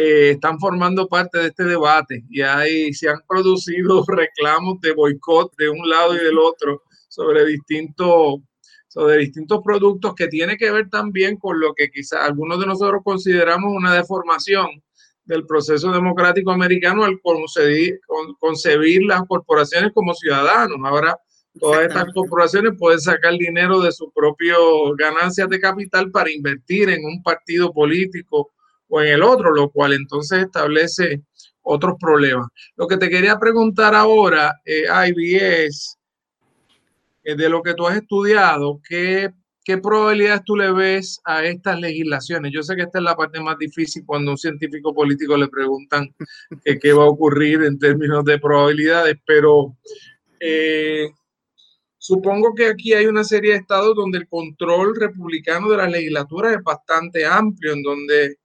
[0.00, 5.52] eh, están formando parte de este debate y ahí se han producido reclamos de boicot
[5.56, 8.36] de un lado y del otro sobre distintos,
[8.86, 13.02] sobre distintos productos que tiene que ver también con lo que quizás algunos de nosotros
[13.02, 14.68] consideramos una deformación
[15.24, 17.98] del proceso democrático americano al concebir,
[18.38, 20.78] concebir las corporaciones como ciudadanos.
[20.84, 21.18] Ahora
[21.58, 24.58] todas estas corporaciones pueden sacar dinero de sus propias
[24.96, 28.52] ganancias de capital para invertir en un partido político
[28.88, 31.22] o en el otro, lo cual entonces establece
[31.62, 32.48] otros problemas.
[32.76, 35.98] Lo que te quería preguntar ahora, eh, Ivy, es
[37.24, 39.30] eh, de lo que tú has estudiado, ¿qué,
[39.64, 42.52] ¿qué probabilidades tú le ves a estas legislaciones?
[42.52, 45.48] Yo sé que esta es la parte más difícil cuando a un científico político le
[45.48, 46.14] preguntan
[46.82, 49.76] qué va a ocurrir en términos de probabilidades, pero
[50.40, 51.08] eh,
[52.08, 56.54] Supongo que aquí hay una serie de estados donde el control republicano de la legislatura
[56.54, 58.38] es bastante amplio, en donde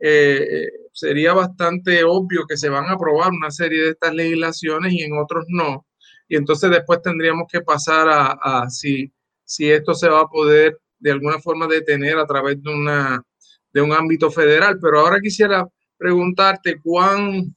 [0.00, 5.02] eh, sería bastante obvio que se van a aprobar una serie de estas legislaciones y
[5.02, 5.86] en otros no.
[6.28, 9.12] Y entonces después tendríamos que pasar a, si,
[9.44, 13.22] si esto se va a poder de alguna forma detener a través de, una,
[13.72, 14.78] de un ámbito federal.
[14.80, 15.66] Pero ahora quisiera
[15.98, 17.54] preguntarte cuán,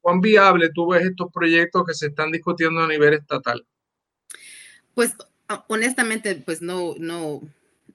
[0.00, 3.66] cuán viable tú ves estos proyectos que se están discutiendo a nivel estatal.
[4.94, 5.14] Pues
[5.66, 7.40] honestamente, pues no, no,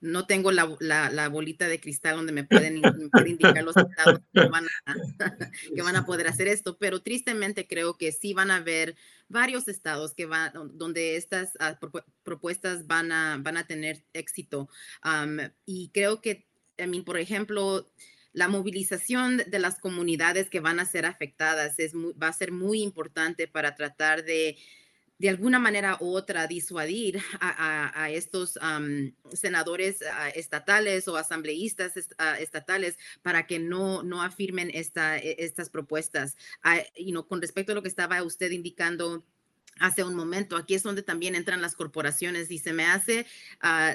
[0.03, 2.81] no tengo la, la, bolita de cristal donde me pueden
[3.25, 4.95] indicar los estados que van, a,
[5.75, 8.97] que van, a, poder hacer esto, pero tristemente creo que sí van a haber
[9.29, 11.79] varios estados que van, donde estas ah,
[12.23, 14.67] propuestas van a, van a tener éxito.
[15.65, 16.47] y creo que,
[17.05, 17.89] por ejemplo,
[18.33, 22.81] la movilización de las comunidades que van a ser afectadas es va a ser muy
[22.81, 24.57] importante para tratar de
[25.19, 28.57] de alguna manera u otra disuadir a, estos
[29.31, 35.69] senadores ah, estatales o asambleístas ah, estatales para que no, no afirmen esta, e, estas
[35.69, 36.35] propuestas.
[36.63, 36.81] Ah,
[37.27, 39.23] con respecto a lo que estaba usted indicando
[39.79, 40.55] hace un momento.
[40.57, 43.25] Aquí es donde también entran las corporaciones y se me hace
[43.61, 43.93] ah,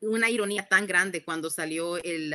[0.00, 2.34] una ironía tan grande cuando salió el,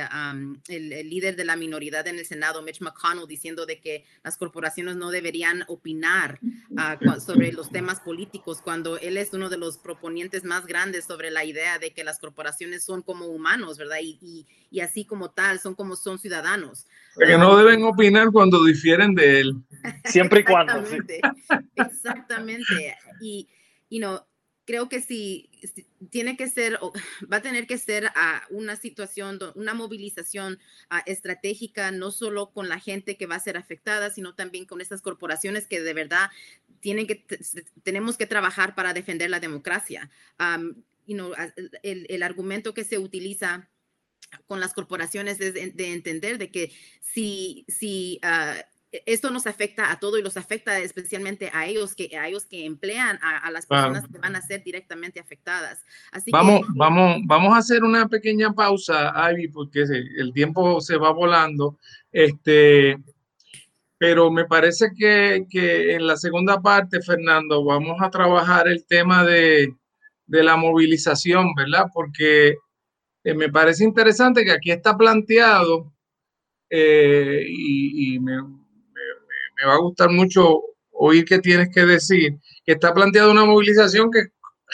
[0.68, 4.96] el, líder de la minoría en el Senado, Mitch McConnell, diciendo de que las corporaciones
[4.96, 6.38] no deberían opinar
[6.76, 11.30] ah, sobre los temas políticos cuando él es uno de los proponientes más grandes sobre
[11.30, 13.98] la idea de que las corporaciones son como humanos, ¿verdad?
[14.02, 16.86] Y, y, así como tal, son como son ciudadaanos.
[17.18, 19.54] Que no deben opinar cuando difieren de él.
[20.04, 20.82] Siempre y cuando.
[22.04, 22.96] Exactamente.
[23.20, 23.48] Y,
[23.90, 24.20] you know,
[24.64, 25.50] creo que sí,
[26.10, 26.78] tiene que ser,
[27.32, 30.58] va a tener que ser a una situación, una movilización
[30.90, 34.80] ah, estratégica, no solo con la gente que va a ser afectada, sino también con
[34.80, 36.30] estas corporaciones que de verdad
[36.80, 37.24] tienen que,
[37.82, 40.10] tenemos que trabajar para defender la democracia.
[41.06, 41.32] you know,
[41.82, 43.68] el, el, argumento que se utiliza
[44.46, 48.60] con las corporaciones es de, entender de que si, si uh,
[49.06, 52.66] esto nos afecta a todo y los afecta especialmente a ellos que a ellos que
[52.66, 55.84] emplean a, las personas que van a ser directamente afectadas.
[56.10, 61.10] Así vamos, vamos, vamos a hacer una pequeña pausa, Ivy, porque el tiempo se va
[61.10, 61.78] volando.
[62.10, 62.98] Este,
[63.96, 69.24] pero me parece que, que, en la segunda parte, Fernando, vamos a trabajar el tema
[69.24, 69.74] de,
[70.26, 71.86] de la movilización, ¿verdad?
[71.94, 72.56] Porque
[73.24, 75.92] eh, me parece interesante que aquí está planteado
[76.68, 78.61] eh, y, y me,
[79.62, 84.10] me va a gustar mucho oír qué tienes que decir, que está planteada una movilización
[84.10, 84.28] que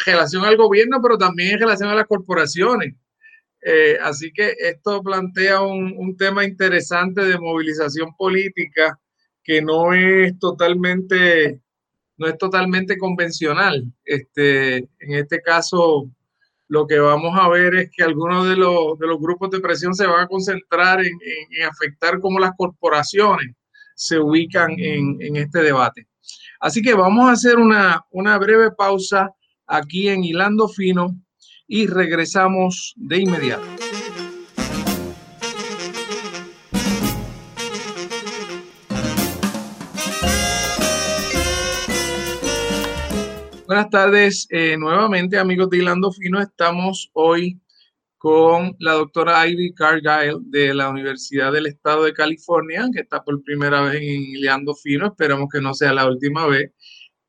[0.06, 2.94] relación al gobierno, pero también en relación a las corporaciones.
[3.60, 8.98] Eh, así que esto plantea un, tema interesante de movilización política
[9.42, 11.60] que no es totalmente,
[12.16, 13.84] no es totalmente convencional.
[14.04, 16.10] Este, en este caso,
[16.68, 19.94] lo que vamos a ver es que algunos de los, de los grupos de presión
[19.94, 23.57] se van a concentrar en, en, en afectar como las corporaciones
[23.98, 26.06] se ubican en, este debate.
[26.60, 29.32] Así que vamos a hacer una, una breve pausa
[29.66, 31.16] aquí en Hilando Fino
[31.66, 33.66] y regresamos de inmediato.
[43.66, 46.40] Buenas tardes, eh, nuevamente amigos de Hilando Fino.
[46.40, 47.60] Estamos hoy
[48.18, 53.42] con la doctora Ivy Cargyle de la Universidad del Estado de California, que está por
[53.44, 56.72] primera vez en Ileando Fino, esperamos que no sea la última vez,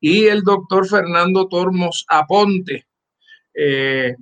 [0.01, 2.87] y el doctor Fernando Tormos Aponte.
[3.53, 4.15] Eh,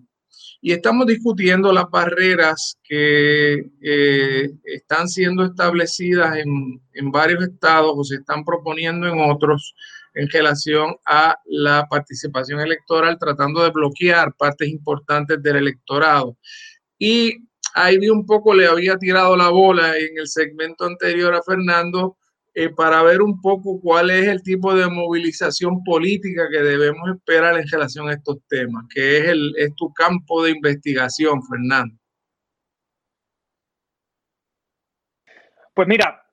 [0.60, 8.04] y estamos discutiendo las barreras que eh, están siendo establecidas en, en varios estados o
[8.04, 9.76] se están proponiendo en otros
[10.18, 16.38] en relación a la participación electoral, tratando de bloquear partes importantes del electorado.
[16.98, 17.36] Y
[17.76, 22.18] ahí vi un poco, le había tirado la bola en el segmento anterior a Fernando
[22.56, 27.56] eh, para ver un poco cuál es el tipo de movilización política que debemos esperar
[27.56, 31.96] en relación a estos temas, que es, el, es tu campo de investigación, Fernando.
[35.76, 36.27] Pues mira,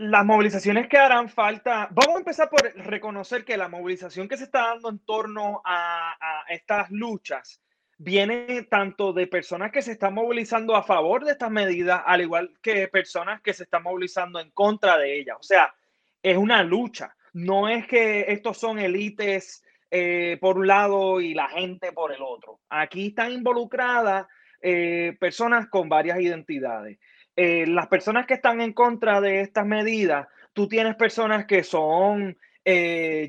[0.00, 4.44] las movilizaciones que harán falta, vamos a empezar por reconocer que la movilización que se
[4.44, 6.16] está dando en torno a,
[6.48, 7.60] estas luchas
[7.98, 12.54] viene tanto de personas que se están movilizando a favor de estas medidas, al igual
[12.62, 15.36] que personas que se están movilizando en contra de ellas.
[15.38, 15.74] O sea,
[16.22, 17.14] es una lucha.
[17.34, 22.22] No es que estos son élites eh, por un lado y la gente por el
[22.22, 22.60] otro.
[22.70, 24.26] Aquí están involucradas
[24.62, 26.98] eh, personas con varias identidades.
[27.42, 32.36] Eh, las personas que están en contra de estas medidas, tú tienes personas que son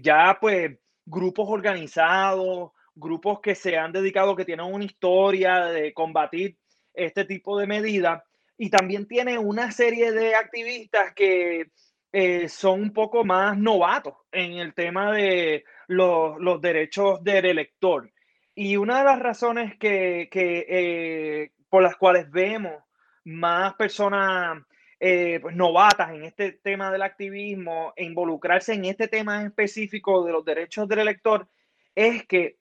[0.03, 6.57] ya pues grupos organizados, grupos que se han dedicado, que tienen una historia de combatir
[6.93, 8.23] este tipo de medidas.
[8.57, 11.71] Y también tiene una serie de activistas que
[12.11, 18.11] eh, son un poco más novatos en el tema de los, derechos del elector.
[18.53, 22.83] Y una de las razones que, eh, por las cuales vemos
[23.23, 24.63] más personas
[24.99, 30.31] eh, pues, novatas en este tema del activismo e involucrarse en este tema específico de
[30.31, 31.47] los derechos del elector
[31.95, 32.57] es que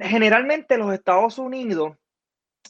[0.00, 1.96] generalmente los Estados Unidos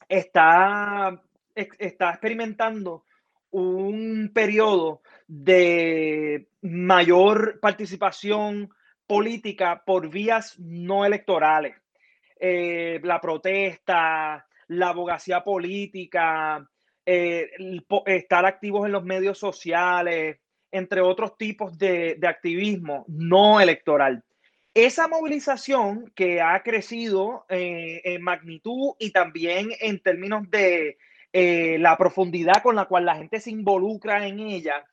[0.08, 1.22] está,
[1.54, 3.04] está experimentando
[3.50, 8.70] un periodo de mayor participación
[9.06, 11.76] política por vías no electorales.
[12.38, 16.68] Eh, la protesta, la abogacía política,
[17.06, 17.50] eh,
[18.06, 20.38] estar activos en los medios sociales,
[20.70, 24.22] entre otros tipos de, de activismo no electoral.
[24.74, 30.98] Esa movilización que ha crecido eh, en magnitud y también en términos de
[31.32, 34.84] eh, la profundidad con la cual la gente se involucra en ella,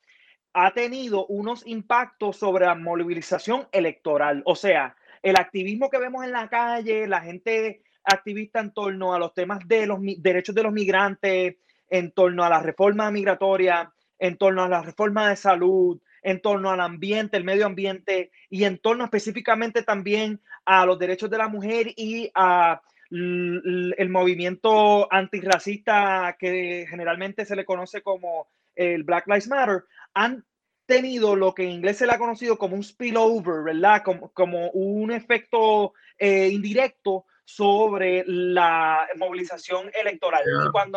[0.54, 4.42] ha tenido unos impactos sobre la movilización electoral.
[4.46, 9.18] O sea, el activismo que vemos en la calle, la gente activista en torno a
[9.18, 11.56] los temas de los derechos de los migrantes,
[11.94, 16.70] en torno a la reforma migratoria, en torno a la reforma de salud, en torno
[16.70, 21.46] al ambiente, el medio ambiente y en torno específicamente también a los derechos de la
[21.46, 29.46] mujer y a el movimiento antirracista que generalmente se le conoce como el Black Lives
[29.46, 30.44] Matter, han
[30.86, 34.02] tenido lo que en inglés se le ha conocido como un spillover, ¿verdad?
[34.02, 40.42] Como, como un efecto eh, indirecto sobre la movilización electoral.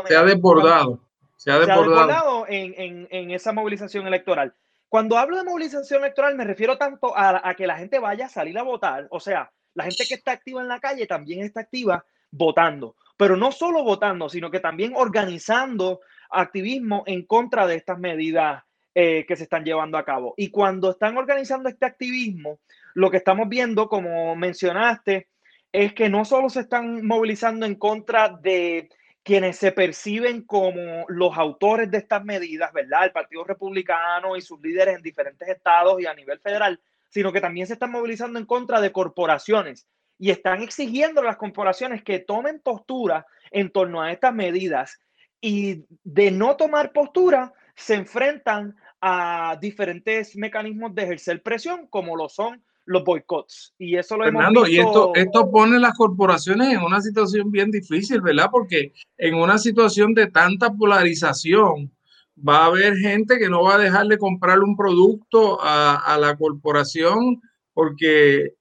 [0.08, 1.00] Se ha, desbordado.
[1.36, 4.54] Se ha desbordado, en, en, en, esa movilización electoral.
[4.90, 8.58] Cuando hablo de movilización electoral, me refiero tanto a, que la gente vaya a salir
[8.58, 9.08] a votar.
[9.12, 12.96] O sea, la gente que está activa en la calle también está activa votando.
[13.18, 18.64] Pero no solo votando, sino que también organizando activismo en contra de estas medidas
[18.96, 20.34] eh, que se están llevando a cabo.
[20.38, 22.60] Y cuando están organizando este activismo,
[22.94, 25.28] lo que estamos viendo, como mencionaste,
[25.72, 28.90] es que no solo se están movilizando en contra de
[29.24, 33.06] quienes se perciben como los autores de estas medidas, ¿verdad?
[33.06, 37.42] El Partido Republicano y sus líderes en diferentes estados y a nivel federal, sino que
[37.42, 39.86] también se están movilizando en contra de corporaciones
[40.18, 45.00] y están exigiendo a las corporaciones que tomen postura en torno a estas medidas
[45.42, 52.30] y de no tomar postura se enfrentan a diferentes mecanismos de ejercer presión como lo
[52.30, 53.76] son los boicots.
[53.78, 54.84] Y eso lo Fernando, hemos visto...
[54.84, 58.50] y esto, esto pone las corporaciones en una situación bien difícil, ¿verdad?
[58.52, 61.92] Porque en una situación de tanta polarización,
[62.38, 66.18] va a haber gente que no va a dejar de comprarle un producto a, a
[66.18, 67.42] la corporación
[67.74, 68.54] porque,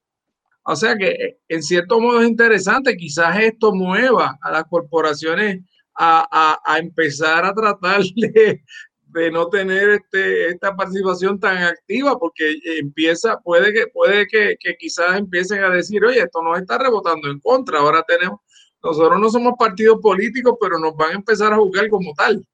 [0.63, 5.61] o sea que en cierto modo es interesante, quizás esto mueva a las corporaciones
[5.95, 8.61] a, a, a empezar a tratar de,
[9.17, 14.75] de no tener este, esta participación tan activa, porque empieza, puede que, puede que, que,
[14.77, 18.39] quizás empiecen a decir, oye, esto nos está rebotando en contra, ahora tenemos,
[18.83, 22.45] nosotros no somos partidos políticos, pero nos van a empezar a juzgar como tal.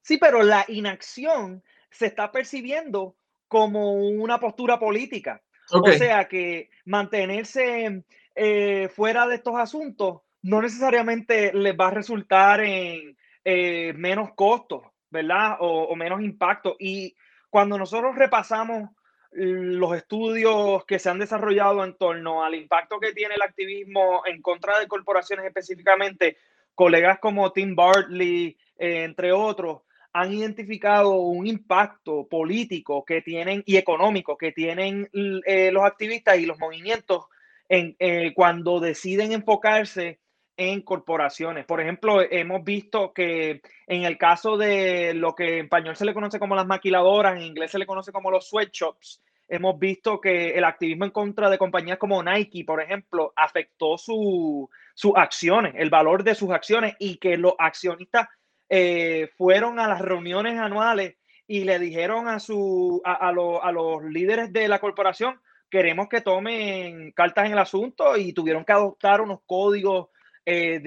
[0.00, 5.42] Sí, pero la inacción se está percibiendo como una postura política.
[5.72, 12.60] O sea que mantenerse eh, fuera de estos asuntos no necesariamente les va a resultar
[12.60, 15.56] en eh, menos costos ¿verdad?
[15.60, 16.76] O, menos impacto.
[16.78, 17.14] Y
[17.50, 18.90] cuando nosotros repasamos
[19.32, 24.40] los estudios que se han desarrollado en torno al impacto que tiene el activismo en
[24.40, 26.38] contra de corporaciones específicamente,
[26.74, 33.76] colegas como Tim Bartley, eh, entre otros, han identificado un impacto político que tienen y
[33.76, 37.26] económico que tienen eh, los activistas y los movimientos
[37.68, 40.20] en, eh, cuando deciden enfocarse
[40.56, 41.66] en corporaciones.
[41.66, 46.14] Por ejemplo, hemos visto que en el caso de lo que en español se le
[46.14, 50.50] conoce como las maquiladoras, en inglés se le conoce como los sweatshops, hemos visto que
[50.50, 54.68] el activismo en contra de compañías como Nike, por ejemplo, afectó sus
[55.14, 58.28] acciones, el valor de sus acciones y que los accionistas
[58.68, 64.52] eh, fueron a las reuniones anuales y le dijeron a, su, a, a los líderes
[64.52, 65.40] de la corporación,
[65.70, 70.08] queremos que tomen cartas en el asunto y tuvieron que adoptar unos códigos
[70.46, 70.80] eh,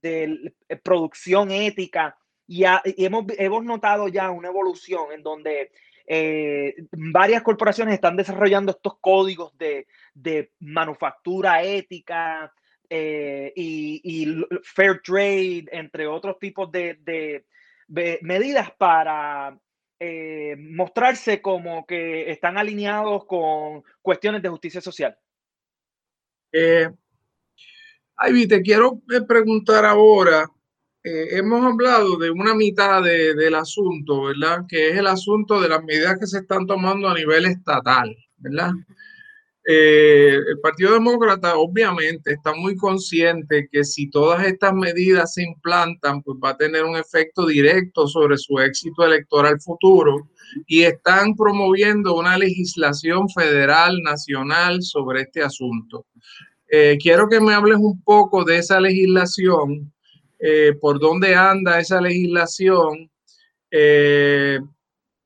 [0.00, 5.70] de, producción ética y, hemos, hemos, notado ya una evolución en donde
[6.92, 12.52] varias corporaciones están desarrollando estos códigos de, de manufactura ética
[12.90, 17.44] y, y, fair trade, entre otros tipos de,
[18.22, 19.58] medidas para
[20.00, 25.18] eh, mostrarse como que están alineados con cuestiones de justicia social.
[28.20, 30.50] Ivy, te quiero eh, preguntar ahora,
[31.04, 34.64] eh, hemos hablado de una mitad del asunto, ¿verdad?
[34.68, 38.72] Que es el asunto de las medidas que se están tomando a nivel estatal, ¿verdad?
[39.70, 46.22] Eh, el Partido Demócrata obviamente está muy consciente que si todas estas medidas se implantan,
[46.22, 50.30] pues va a tener un efecto directo sobre su éxito electoral futuro
[50.66, 56.06] y están promoviendo una legislación federal, nacional sobre este asunto.
[56.68, 59.92] Eh, quiero que me hables un poco de esa legislación,
[60.38, 63.10] eh, por dónde anda esa legislación.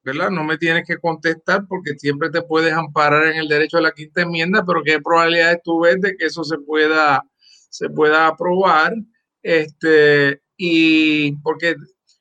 [0.05, 0.31] ¿verdad?
[0.31, 3.93] No me tienes que contestar porque siempre te puedes amparar en el derecho a la
[3.93, 7.23] quinta enmienda, pero qué probabilidades tú ves de que eso se pueda,
[7.71, 8.95] se pueda aprobar.
[9.43, 11.77] Este, y porque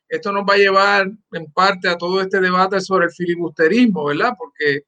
[0.10, 4.34] esto nos va a llevar en parte a todo este debate sobre el filibusterismo, ¿verdad?
[4.38, 4.84] Porque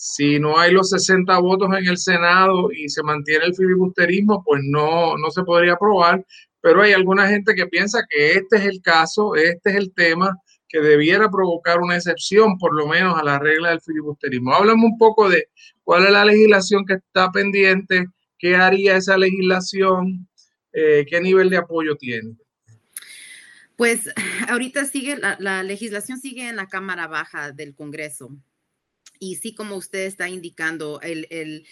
[0.00, 4.62] si no hay los 60 votos en el Senado y se mantiene el filibusterismo, pues
[4.64, 6.24] no, no se podría aprobar.
[6.60, 10.38] Pero hay alguna gente que piensa que este es el caso, este es el tema
[10.68, 14.54] que debiera provocar una excepción, por lo menos, a la regla del filibusterismo.
[14.54, 15.48] Háblame un poco de
[15.82, 18.06] cuál es la legislación que está pendiente,
[18.38, 20.28] qué haría esa legislación,
[20.72, 22.36] eh, qué nivel de apoyo tiene.
[23.74, 24.08] Pues
[24.48, 28.30] ahorita sigue, la, la, legislación sigue en la Cámara Baja del Congreso.
[29.18, 31.66] Y sí, como usted está indicando, el, el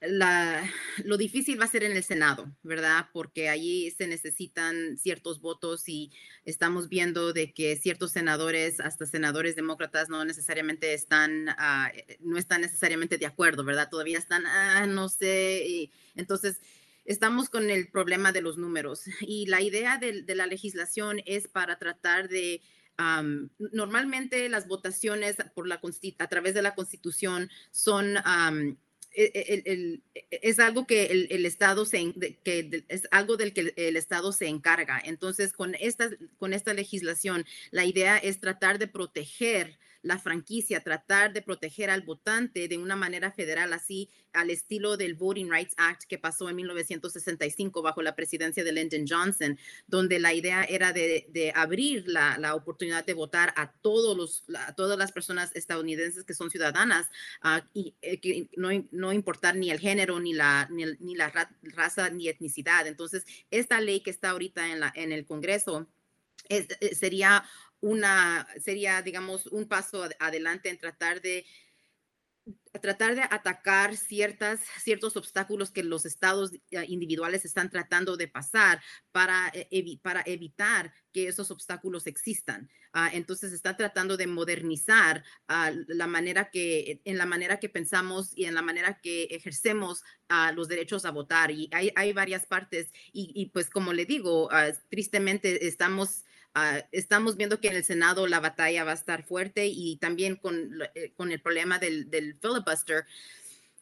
[0.00, 0.62] la,
[1.04, 3.08] lo difícil va a ser en el Senado, ¿verdad?
[3.12, 6.10] Porque allí se necesitan ciertos votos y
[6.44, 12.60] estamos viendo de que ciertos senadores, hasta senadores demócratas, no necesariamente están, eh, no están
[12.60, 13.88] necesariamente de acuerdo, ¿verdad?
[13.90, 15.90] Todavía están, ah, no sé.
[16.14, 16.60] entonces,
[17.06, 21.78] estamos con el problema de los números y la idea de, la legislación es para
[21.78, 22.60] tratar de
[22.98, 25.80] normalmente las votaciones por la,
[26.18, 28.16] a través de la Constitución son
[29.18, 32.12] e, e, e, es algo que el, Estado se,
[32.44, 35.00] que es algo del que el Estado se encarga.
[35.02, 41.32] Entonces, con esta, con esta legislación, la idea es tratar de proteger la franquicia, tratar
[41.32, 46.04] de proteger al votante de una manera federal, así al estilo del Voting Rights Act
[46.04, 51.52] que pasó en 1965 bajo la presidencia de Lyndon Johnson, donde la idea era de,
[51.54, 54.44] abrir la, oportunidad de votar a, todos los,
[54.76, 57.08] todas las personas estadounidenses que son ciudadanas
[57.42, 61.32] ah, y eh, no, no, importar ni el género, ni la, ni, la
[61.62, 62.86] raza, ni etnicidad.
[62.86, 65.88] Entonces, esta ley que está ahorita en, la, en el Congreso
[66.48, 67.44] eh, sería
[67.86, 71.46] una, sería, digamos, un paso adelante en tratar de
[72.80, 78.82] tratar de atacar ciertas, ciertos obstáculos que los estados eh, individuales están tratando de pasar
[79.12, 82.68] para, eh, para evitar que esos obstáculos existan.
[82.92, 88.32] Ah, entonces está tratando de modernizar ah, la manera que, en la manera que pensamos
[88.36, 91.50] y en la manera que ejercemos ah, los derechos a votar.
[91.50, 94.48] Y hay, hay varias partes y, pues como le digo,
[94.88, 96.24] tristemente estamos
[96.58, 100.36] Ah, estamos viendo que en el Senado la batalla va a estar fuerte y también
[100.36, 103.04] con, eh, con el problema del, del, filibuster.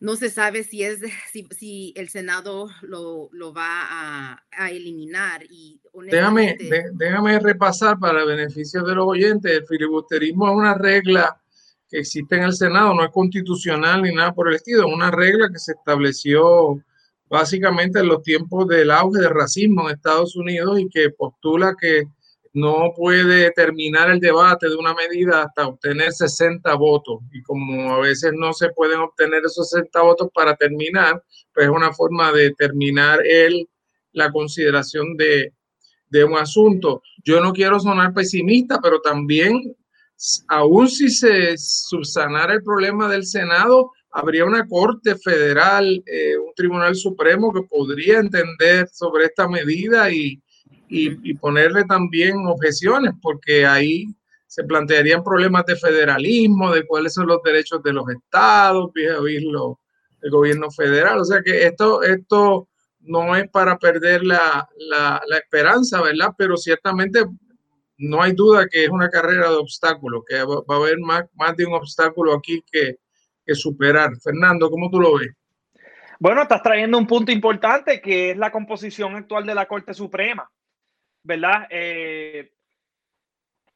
[0.00, 1.00] No se sabe si, es,
[1.32, 5.42] si, si el Senado lo, lo va a, a, eliminar.
[5.48, 5.80] Y
[6.10, 6.58] déjame,
[6.92, 9.52] déjame repasar para el beneficio de los oyentes.
[9.52, 11.40] El filibusterismo es una regla
[11.88, 15.10] que existe en el Senado, no es constitucional ni nada por el estilo, es una
[15.10, 16.82] regla que se estableció
[17.28, 22.04] básicamente en los tiempos del auge del racismo en Estados Unidos y que postula que
[22.54, 27.18] no puede terminar el debate de una medida hasta obtener 60 votos.
[27.32, 31.20] Y como a veces no se pueden obtener esos 60 votos para terminar,
[31.52, 33.68] pues es una forma de terminar el,
[34.12, 35.52] la consideración de,
[36.08, 37.02] de un asunto.
[37.24, 39.74] Yo no quiero sonar pesimista, pero también,
[40.46, 46.94] aún si se subsanara el problema del Senado, habría una Corte Federal, eh, un Tribunal
[46.94, 50.40] Supremo que podría entender sobre esta medida y,
[50.88, 54.06] y, ponerle también objeciones, porque ahí
[54.46, 59.80] se plantearían problemas de federalismo, de cuáles son los derechos de los estados, oírlo
[60.22, 61.18] el gobierno federal.
[61.18, 62.68] O sea que esto, esto
[63.00, 66.32] no es para perder la, la, esperanza, ¿verdad?
[66.36, 67.24] Pero ciertamente
[67.98, 71.56] no hay duda que es una carrera de obstáculos, que va, a haber más, más
[71.56, 72.98] de un obstáculo aquí que,
[73.44, 74.10] que superar.
[74.22, 75.32] Fernando, ¿cómo tú lo ves?
[76.18, 80.50] Bueno, estás trayendo un punto importante que es la composición actual de la Corte Suprema,
[81.24, 81.66] ¿verdad?
[81.70, 82.52] Eh,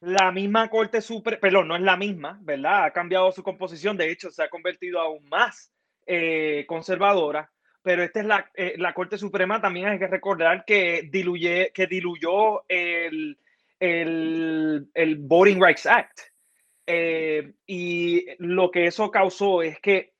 [0.01, 2.85] la misma Corte Suprema, perdón, no es la misma, ¿verdad?
[2.85, 5.73] Ha cambiado su composición, de hecho se ha convertido aún más
[6.05, 11.09] eh, conservadora, pero esta es la, eh, la, Corte Suprema, también hay que recordar que,
[11.11, 13.37] diluye, que diluyó el,
[13.79, 16.19] el, el Voting Rights Act.
[17.67, 20.13] y lo que eso causó es que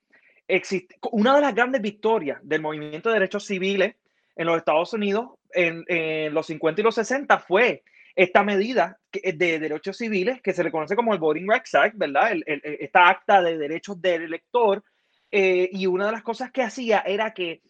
[0.47, 3.95] existe, una de las grandes victorias del movimiento de derechos civiles
[4.35, 7.83] en los Estados Unidos en, los 50 y los 60 fue
[8.15, 12.31] esta medida de derechos civiles que se le conoce como el Voting Rights Act, ¿verdad?
[12.45, 14.83] esta acta de derechos del elector.
[15.31, 17.61] Eh, y una de las cosas que hacía era que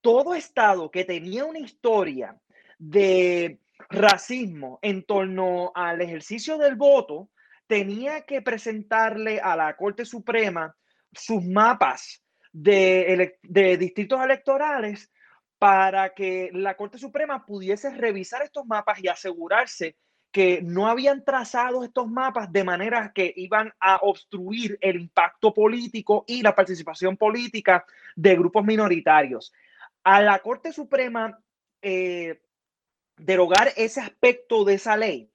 [0.00, 2.36] todo estado que tenía una historia
[2.78, 3.58] de
[3.88, 7.30] racismo en torno al ejercicio del voto
[7.66, 10.76] tenía que presentarle a la Corte Suprema
[11.12, 12.22] sus mapas
[12.52, 15.10] de distritos electorales
[15.58, 19.96] para que la Corte Suprema pudiese revisar estos mapas y asegurarse
[20.30, 26.24] que no habían trazado estos mapas de manera que iban a obstruir el impacto político
[26.26, 29.52] y la participación política de grupos minoritarios.
[30.04, 31.38] A la Corte Suprema
[31.80, 32.40] eh,
[33.16, 35.30] derogar ese aspecto de esa ley,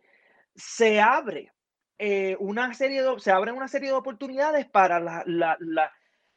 [0.55, 1.51] se abre
[1.97, 5.91] eh, una serie de, se abren una serie de oportunidades para la, la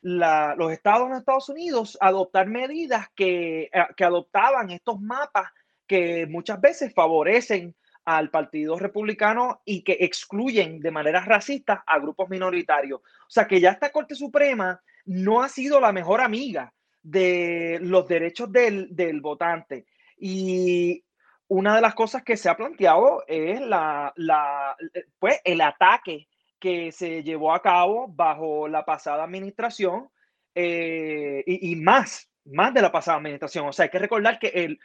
[0.05, 5.50] los estados en Estados Unidos adoptar medidas que, eh, que adoptaban estos mapas
[5.86, 7.74] que muchas veces favorecen
[8.05, 13.00] al Partido Republicano y que excluyen de manera racista a grupos minoritarios.
[13.00, 18.07] O sea que ya esta Corte Suprema no ha sido la mejor amiga de los
[18.07, 19.86] derechos del, votante.
[20.18, 21.02] Y
[21.48, 24.76] una de las cosas que se ha planteado es la, la,
[25.18, 26.28] pues, el ataque
[26.64, 30.08] que se llevó a cabo bajo la pasada administración
[30.54, 33.68] eh, y, más, más de la pasada administración.
[33.68, 34.80] O sea, hay que recordar que el,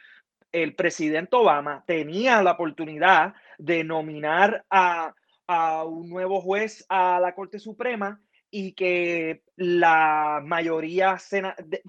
[0.52, 5.14] el presidente Obama tenía la oportunidad de nominar a,
[5.46, 8.20] a un nuevo juez a la Corte Suprema
[8.50, 11.16] y que la mayoría,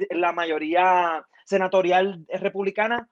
[0.10, 3.10] la mayoría senatorial republicana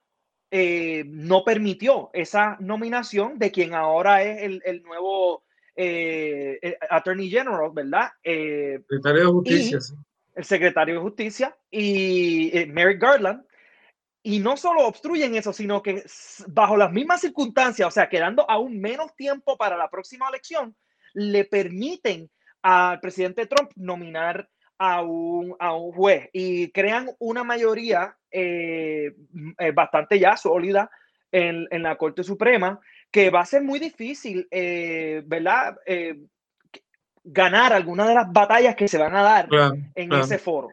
[0.50, 5.44] eh, no permitió esa nominación de quien ahora es el, el nuevo
[5.82, 8.10] eh, eh, Attorney General, ¿verdad?
[8.22, 9.80] Eh, secretario de Justicia.
[10.36, 13.46] El secretario de Justicia y eh, Merrick Garland.
[14.22, 16.04] Y no solo obstruyen eso, sino que
[16.48, 20.76] bajo las mismas circunstancias, o sea, quedando aún menos tiempo para la próxima elección,
[21.14, 22.30] le permiten
[22.62, 28.18] al presidente Trump nominar a un, a un juez y crean una mayoría
[29.74, 30.92] bastante ya sólida
[31.32, 32.82] en, en, la Corte Suprema
[33.12, 35.78] que va a ser muy difícil, eh, ¿verdad?
[35.86, 36.20] Eh,
[37.24, 39.50] ganar alguna de las batallas que se van a dar
[39.96, 40.70] en ese foro.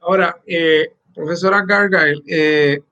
[0.00, 2.82] Ahora, eh, profesora Gargyle,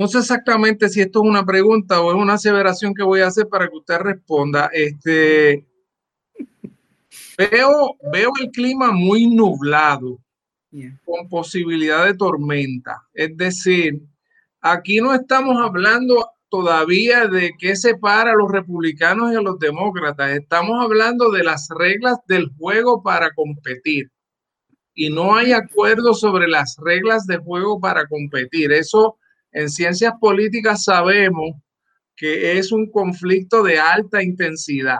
[0.00, 3.26] no sé exactamente si esto es una pregunta o es una aseveración que voy a
[3.26, 4.70] hacer para que usted responda.
[4.72, 5.66] Este,
[7.36, 10.18] veo, veo el clima muy nublado,
[11.04, 13.06] con posibilidad de tormenta.
[13.12, 14.00] Es decir,
[14.60, 20.32] Aquí no estamos hablando todavía de qué separa a los republicanos y a los demócratas.
[20.32, 24.10] Estamos hablando de las reglas del juego para competir.
[24.92, 28.72] Y no hay acuerdo sobre las reglas de juego para competir.
[28.72, 29.16] Eso
[29.52, 31.56] en ciencias políticas sabemos
[32.14, 34.98] que es un conflicto de alta intensidad.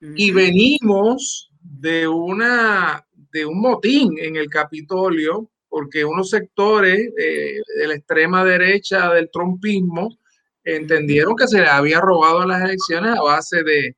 [0.00, 7.86] Y venimos de una de un motín en el Capitolio porque unos sectores eh, de
[7.86, 10.18] la extrema derecha del trumpismo
[10.62, 13.96] entendieron que se le había robado las elecciones a base de...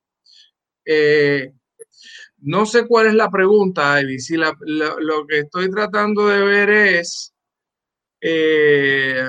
[0.85, 1.53] Eh,
[2.39, 4.20] no sé cuál es la pregunta, Ivy.
[4.20, 7.35] Si lo que estoy tratando de ver es...
[8.20, 9.27] Eh,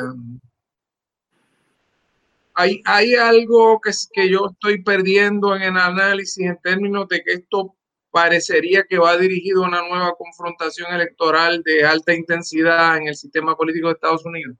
[2.53, 7.33] hay, hay, algo que, que yo estoy perdiendo en el análisis en términos de que
[7.33, 7.74] esto
[8.15, 13.57] parecería que va dirigido a una nueva confrontación electoral de alta intensidad en el sistema
[13.57, 14.55] político de Estados Unidos?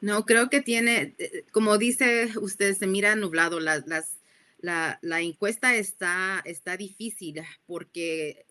[0.00, 3.60] No, creo que tiene, eh, como dice usted, se mira nublado.
[3.60, 3.84] Las,
[4.58, 8.46] la, la, encuesta está, está difícil porque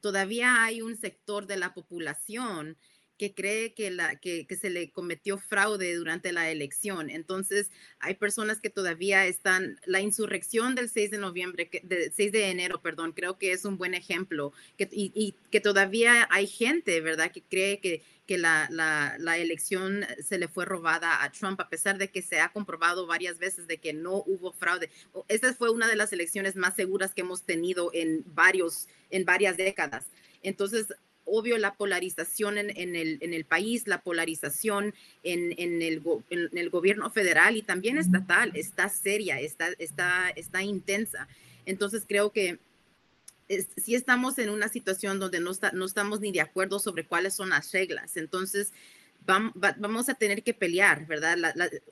[0.00, 2.78] todavía hay un sector de la población
[3.20, 7.10] que cree que, se le cometió fraude durante la elección.
[7.10, 7.68] Entonces,
[7.98, 12.80] hay personas que todavía están, la insurrección del 6 de noviembre, del 6 de enero,
[12.80, 17.42] perdón, creo que es un buen ejemplo, que, y, que todavía hay gente, ¿verdad?, que
[17.42, 18.02] cree que,
[18.38, 22.52] la, la, elección se le fue robada a Trump, a pesar de que se ha
[22.52, 24.88] comprobado varias veces de que no hubo fraude.
[25.26, 29.56] Esta fue una de las elecciones más seguras que hemos tenido en, varios, en varias
[29.56, 30.06] décadas.
[30.42, 30.86] Entonces,
[31.24, 37.10] obvio la polarización en, el, en el, país, la polarización en, el, en, el, gobierno
[37.10, 41.28] federal y también estatal está seria, está, está, está intensa.
[41.66, 42.58] Entonces creo que
[43.76, 47.50] si estamos en una situación donde no, no estamos ni de acuerdo sobre cuáles son
[47.50, 48.16] las reglas.
[48.16, 48.72] Entonces
[49.24, 51.36] vamos, a tener que pelear, ¿verdad?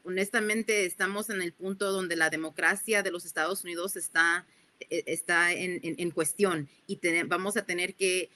[0.05, 4.47] honestamente estamos en el punto donde la democracia de los Estados Unidos está,
[4.81, 8.31] e, está en, en, cuestión y vamos a tener que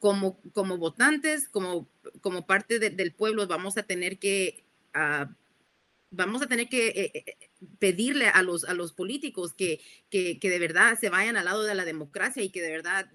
[0.00, 1.88] como, como votantes, como,
[2.22, 5.30] como parte del pueblo, vamos a tener que, uh,
[6.10, 10.48] vamos a tener que eh, eh, pedirle a los, a los políticos que, que, que,
[10.48, 13.10] de verdad se vayan al lado de la democracia y que de verdad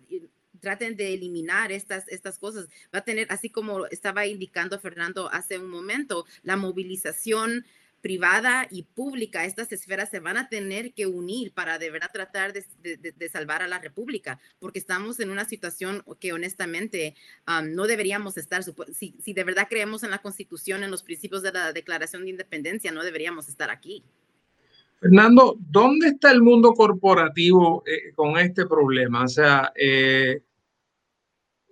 [0.59, 2.67] traten de eliminar estas, estas cosas.
[2.93, 7.65] Va a tener, así como estaba indicando Fernando hace un momento, la movilización
[8.05, 12.53] privada y pública, estas esferas se van a tener que unir para de verdad tratar
[12.53, 17.15] de, salvar a la República, porque estamos en una situación que honestamente
[17.63, 18.61] no deberíamos estar.
[18.93, 22.29] Si, si, de verdad creemos en la Constitución, en los principios de la Declaración de
[22.29, 24.03] Independencia, no deberíamos estar aquí.
[24.99, 29.23] Fernando, ¿dónde está el mundo corporativo eh, con este problema?
[29.23, 30.43] O sea, eh,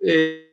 [0.02, 0.53] eh,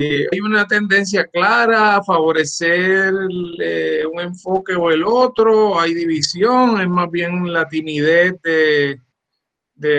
[0.00, 3.12] eh, hay una tendencia clara a favorecer
[3.60, 9.00] eh, un enfoque o el otro, hay división, es más bien la timidez de,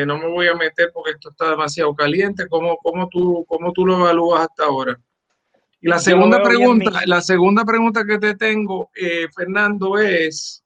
[0.05, 2.47] no me voy a meter porque esto está demasiado caliente.
[2.47, 4.97] ¿Cómo, cómo, tú, cómo tú lo evalúas hasta ahora?
[5.81, 10.63] Y la segunda pregunta, la segunda pregunta que te tengo, eh, Fernando, es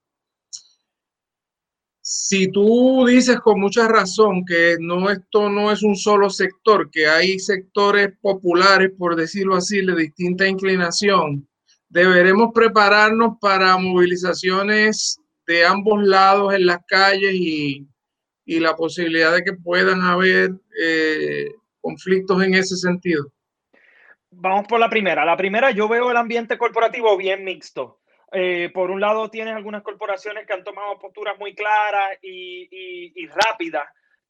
[2.06, 7.08] si tú dices con mucha razón que no esto no es un solo sector, que
[7.08, 11.48] hay sectores populares, por decirlo así, de distinta inclinación,
[11.88, 17.88] deberemos prepararnos para movilizaciones de ambos lados en las calles y,
[18.46, 20.52] la posibilidad de que puedan haber
[20.82, 23.32] eh, conflictos en ese sentido.
[24.30, 25.24] Vamos por la primera.
[25.24, 28.02] La primera, yo veo el ambiente corporativo bien mixto.
[28.36, 33.86] Eh, por un lado, tienes algunas corporaciones que han tomado posturas muy claras y, rápidas.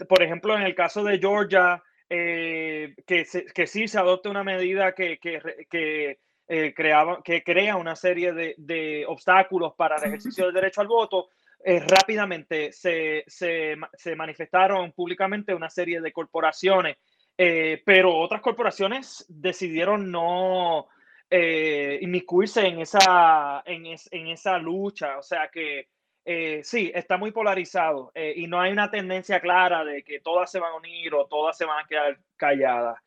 [0.09, 3.25] Por ejemplo, en el caso de Georgia, eh, que,
[3.55, 9.05] que, sí se adopte una medida que, que, eh, creaba, que crea una serie de,
[9.07, 11.29] obstáculos para el ejercicio del derecho al voto.
[11.63, 16.97] rápidamente se, se, se, manifestaron públicamente una serie de corporaciones,
[17.37, 20.89] pero otras corporaciones decidieron no,
[21.29, 25.17] eh, inmiscuirse en esa, en, en, esa lucha.
[25.17, 25.87] O sea que
[26.25, 30.51] eh, sí, está muy polarizado eh, y no hay una tendencia clara de que todas
[30.51, 32.97] se van a unir o todas se van a quedar calladas.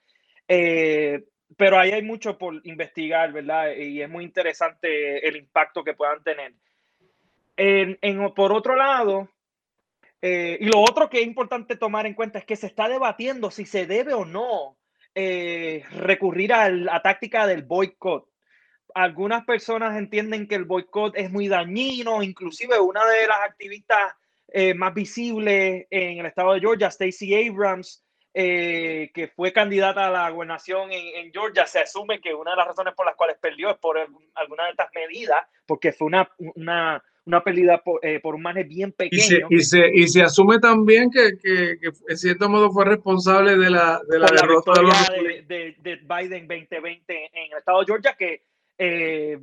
[0.49, 1.25] Eh,
[1.57, 3.75] pero ahí hay mucho por investigar, ¿verdad?
[3.77, 6.53] Y es muy interesante el impacto que puedan tener.
[7.57, 9.31] En, en, por otro lado,
[10.21, 13.65] y lo otro que es importante tomar en cuenta es que se está debatiendo si
[13.65, 14.77] se debe o no
[15.19, 18.29] eh, recurrir a la táctica del boicot.
[18.95, 24.13] Algunas personas entienden que el boicot es muy dañino, inclusive una de las activistas
[24.49, 28.05] eh, más visibles en el estado de Georgia, Stacey Abrams,
[28.35, 32.67] eh, que fue candidata a la gobernación en, Georgia, se asume que una de las
[32.67, 33.99] razones por las cuales perdió es por
[34.35, 38.93] alguna de estas medidas, porque fue una, una una pérdida eh, por, un margen bien
[38.93, 39.49] pequeño.
[39.51, 43.69] Y se, y se, asume también que, que, que, en cierto modo fue responsable de
[43.69, 44.73] la, de la derrota
[45.11, 48.45] de, de, de, Biden 2020 en el estado de Georgia, que
[48.79, 49.39] eh,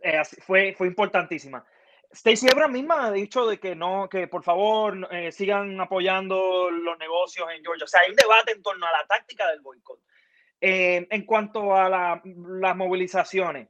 [0.00, 1.64] eh, fue, fue importantísima.
[2.12, 7.48] Stacey Abrams misma ha dicho de que no, que por favor sigan apoyando los negocios
[7.56, 7.84] en Georgia.
[7.84, 9.98] O sea, hay un debate en torno a la táctica del boicot.
[10.60, 12.20] en cuanto a la,
[12.60, 13.68] las movilizaciones,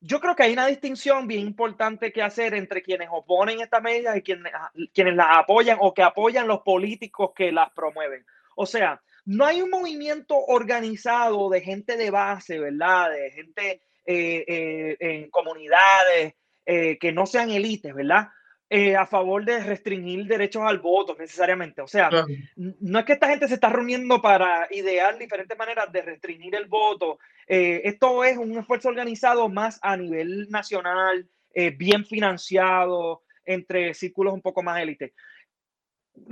[0.00, 4.16] yo creo que hay una distinción bien importante que hacer entre quienes oponen estas medidas
[4.16, 8.24] y quienes, ah, quienes las apoyan o que apoyan los políticos que las promueven.
[8.56, 13.10] O sea, no hay un movimiento organizado de gente de base, ¿verdad?
[13.10, 16.34] De gente eh, eh, en comunidades
[16.64, 18.28] eh, que no sean élites, ¿verdad?
[18.70, 21.80] Eh, a favor de restringir derechos al voto necesariamente.
[21.80, 22.10] O sea,
[22.54, 26.66] no es que esta gente se está reuniendo para idear diferentes maneras de restringir el
[26.66, 27.18] voto.
[27.46, 34.34] Eh, esto es un esfuerzo organizado más a nivel nacional, eh, bien financiado, entre círculos
[34.34, 35.12] un poco más élites.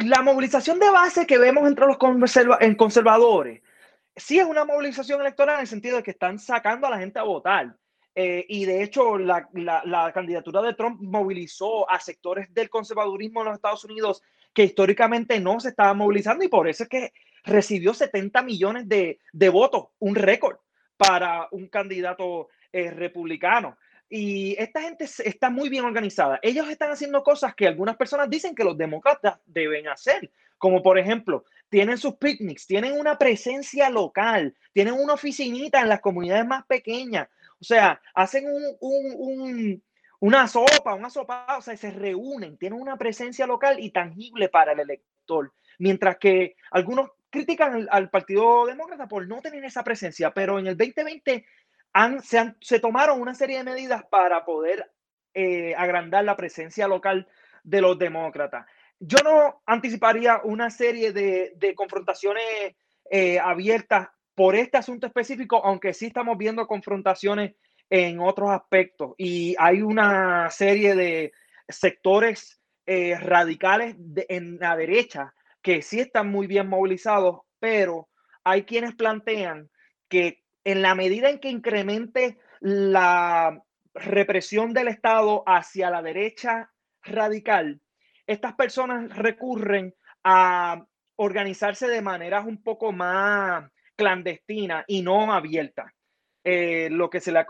[0.05, 3.63] La movilización de base que vemos entre los conservadores,
[4.15, 7.19] sí es una movilización electoral en el sentido de que están sacando a la gente
[7.19, 7.75] a votar
[8.19, 13.49] eh, y de hecho, la, la, candidatura de Trump movilizó a sectores del conservadurismo en
[13.49, 14.23] los Estados Unidos
[14.55, 17.13] que históricamente no se estaban movilizando y por eso es que
[17.45, 20.57] recibió 70 millones de, de votos, un récord
[20.97, 23.77] para un candidato eh, republicano.
[24.09, 26.39] Y esta gente está muy bien organizada.
[26.41, 30.31] Ellos están haciendo cosas que algunas personas dicen que los demócratas deben hacer.
[30.57, 36.01] como por ejemplo, tienen sus picnics, tienen una presencia local, tienen una oficinita en las
[36.01, 37.29] comunidades más pequeñas,
[37.61, 38.45] o sea, hacen
[38.81, 39.83] un,
[40.21, 44.73] una sopa, una sopa, o sea, se reúnen, tienen una presencia local y tangible para
[44.73, 50.59] el elector, mientras que algunos critican al, Partido Demócrata por no tener esa presencia, pero
[50.59, 51.45] en el 2020
[51.93, 54.91] han, se, se tomaron una serie de medidas para poder
[55.35, 57.29] eh, agrandar la presencia local
[57.63, 58.67] de los demócratas.
[58.99, 62.75] Yo no anticiparía una serie de, confrontaciones
[63.11, 67.55] eh, abiertas por este asunto específico, aunque sí estamos viendo confrontaciones
[67.89, 69.15] en otros aspectos.
[69.17, 71.33] Y hay una serie de
[71.67, 73.97] sectores eh, radicales
[74.29, 78.11] en la derecha que sí están muy bien movilizados, pero
[78.45, 79.71] hay quienes plantean
[80.09, 83.59] que en la medida en que incremente la
[83.95, 86.71] represión del Estado hacia la derecha
[87.03, 87.81] radical,
[88.27, 90.85] estas personas recurren a
[91.17, 95.93] organizarse de maneras un poco más clandestinas y no abiertas.
[96.49, 97.45] Eh, lo que se le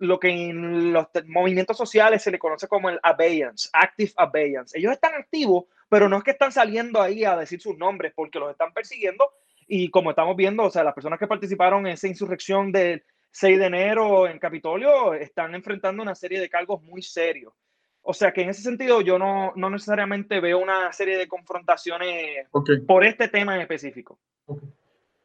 [0.00, 4.78] lo que en los movimientos sociales se le conoce como el abeyance, active abeyance.
[4.78, 8.38] Ellos están activos, pero no es que están saliendo ahí a decir sus nombres porque
[8.38, 9.26] los están persiguiendo
[9.66, 13.58] y como estamos viendo, o sea, las personas que participaron en esa insurrección del 6
[13.58, 17.54] de enero en Capitolio están enfrentando una serie de cargos muy serios.
[18.02, 22.46] O sea que en ese sentido yo no, no necesariamente veo una serie de confrontaciones
[22.86, 24.18] por este tema en específico.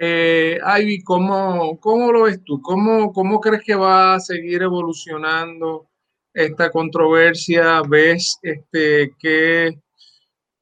[0.04, 2.60] Eh, Ivy, ¿cómo, ¿cómo, lo ves tú?
[2.60, 5.88] ¿Cómo, ¿Cómo crees que va a seguir evolucionando
[6.34, 7.84] esta controversia?
[7.88, 9.78] ¿Ves este, que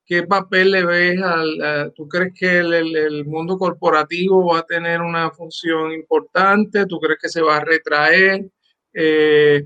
[0.09, 5.29] ¿Qué papel le ves al, tú crees que el, mundo corporativo va a tener una
[5.29, 6.87] función importante?
[6.87, 8.49] ¿Tú crees que se va a retraer?
[8.91, 9.63] Eh,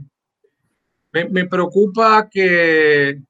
[1.13, 3.21] me, preocupa que,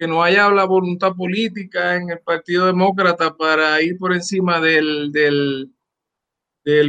[0.00, 5.12] que no haya la voluntad política en el Partido Demócrata para ir por encima del,
[5.12, 5.74] del,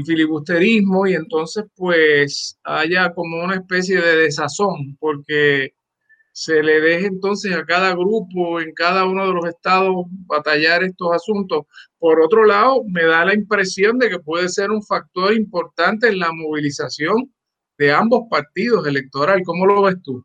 [0.06, 5.74] filibusterismo y entonces pues haya como una especie de desazón, porque
[6.32, 11.14] se le deje entonces a cada grupo en cada uno de los estados batallar estos
[11.14, 11.66] asuntos.
[12.00, 16.20] Por otro lado, me da la impresión de que puede ser un factor importante en
[16.20, 17.34] la movilización
[17.78, 19.44] de ambos partidos electorales.
[19.46, 20.24] ¿Cómo lo ves tú?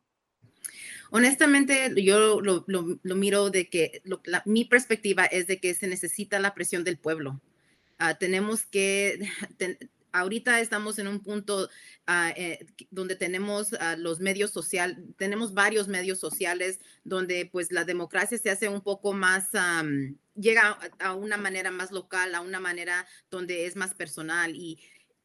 [1.10, 2.64] Honestamente, yo lo,
[3.02, 4.02] miro de que
[4.44, 7.40] mi perspectiva es de que se necesita la presión del pueblo.
[7.98, 9.20] Ah, tenemos que,
[10.12, 11.68] ahorita estamos en un punto
[12.06, 17.84] ah, eh, donde tenemos uh, los medios sociales, tenemos varios medios sociales donde pues la
[17.84, 19.50] democracia se hace un poco más,
[20.34, 24.78] llega a, una manera más local, a una manera donde es más personal y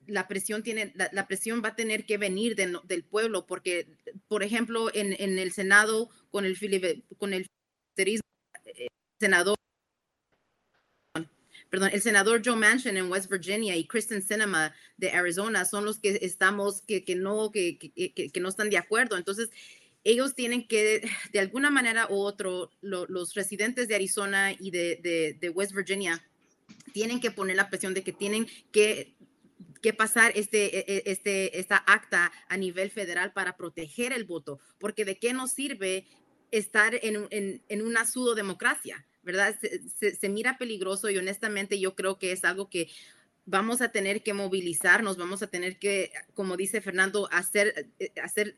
[0.07, 3.87] la presión tiene, la, presión va a tener que venir del pueblo porque,
[4.27, 6.57] por ejemplo, en, en el Senado con el,
[7.17, 7.47] con el
[7.97, 8.87] eh,
[9.19, 9.55] senador
[11.71, 15.99] perdón, el senador Joe Manchin en West Virginia y Kristen Sinema de Arizona son los
[15.99, 19.15] que estamos, que, que no, que, que, que, no están de acuerdo.
[19.15, 19.49] Entonces,
[20.03, 25.37] ellos tienen que, de alguna manera u otro, los residentes de Arizona y de, de,
[25.39, 26.21] de, West Virginia
[26.93, 29.15] tienen que poner la presión de que tienen que,
[29.81, 34.59] que pasar este, e, e, este, esta acta a nivel federal para proteger el voto,
[34.79, 36.07] porque de qué nos sirve
[36.51, 39.55] estar en, en, en una pseudo-democracia ¿verdad?
[39.99, 42.89] Se, mira peligroso y honestamente yo creo que es algo que
[43.45, 48.57] vamos a tener que movilizarnos, vamos a tener que, como dice Fernando, hacer, eh, hacer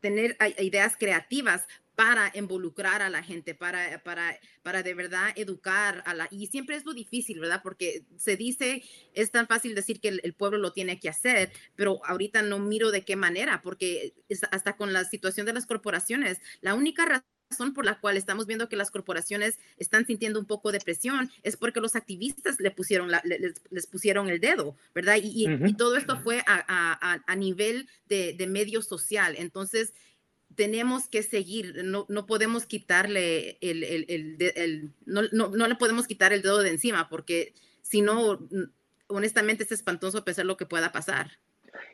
[0.00, 6.14] tener ideas creativas para involucrar a la gente, para, para, para de verdad educar a
[6.14, 6.28] la...
[6.30, 7.60] Y siempre es lo difícil, ¿verdad?
[7.62, 8.82] Porque se dice,
[9.14, 12.90] es tan fácil decir que el, pueblo lo tiene que hacer, pero ahorita no miro
[12.90, 14.14] de qué manera, porque
[14.50, 17.04] hasta con la situación de las corporaciones, la única
[17.50, 21.30] razón por la cual estamos viendo que las corporaciones están sintiendo un poco de presión
[21.42, 25.18] es porque los activistas le pusieron les, pusieron el dedo, ¿verdad?
[25.22, 29.34] Y, todo esto fue a, nivel de, de, medio social.
[29.36, 29.92] Entonces,
[30.56, 36.32] tenemos que seguir, no, no podemos quitarle el, el, no, no, no, le podemos quitar
[36.32, 38.38] el dedo de encima, porque si no,
[39.06, 41.30] honestamente es espantoso pensar lo que pueda pasar.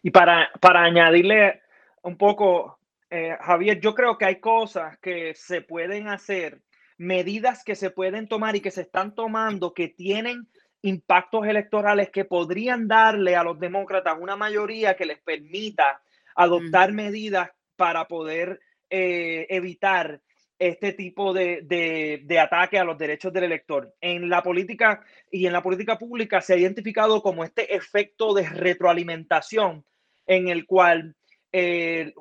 [0.03, 1.63] Y para, para añadirle
[2.03, 2.79] un poco
[3.11, 6.61] eh, Javier, yo creo que hay cosas que se pueden hacer,
[6.99, 10.49] medidas que se pueden tomar y que se están tomando que tienen
[10.83, 16.03] impactos electorales que podrían darle a los demócratas una mayoría que les permita
[16.35, 18.61] adoptar medidas para poder
[18.91, 20.21] eh, evitar
[20.59, 23.95] este tipo de, de, de, ataque a los derechos del elector.
[24.01, 28.49] En la política y en la política pública se ha identificado como este efecto de
[28.49, 29.85] retroalimentación
[30.27, 31.15] en el cual
[31.53, 32.13] eh,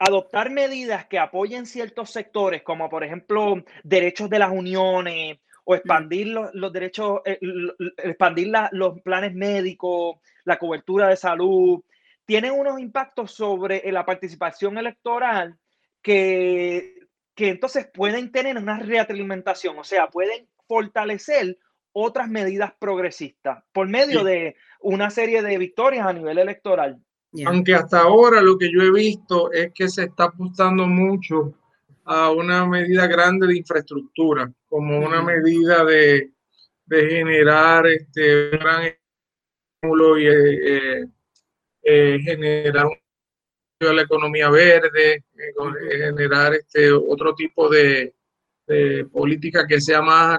[0.00, 6.26] adoptar medidas que apoyen ciertos sectores, como por ejemplo derechos de las uniones o expandir
[6.28, 7.38] los, derechos, eh,
[7.98, 11.84] expandir los planes médicos, la cobertura de salud,
[12.30, 15.58] tienen unos impactos sobre la participación electoral
[16.00, 21.58] que, que entonces pueden tener una retroalimentación, o sea, pueden fortalecer
[21.90, 27.02] otras medidas progresistas por medio de una serie de victorias a nivel electoral.
[27.46, 31.54] Aunque hasta ahora lo que yo he visto es que se está apostando mucho
[32.04, 36.30] a una medida grande de infraestructura, como una medida de,
[36.86, 38.84] de generar este gran
[39.82, 41.08] estímulo y eh,
[41.92, 42.86] eh, generar
[43.80, 48.14] la economía verde, eh, generar este otro tipo de,
[49.10, 50.38] política que sea más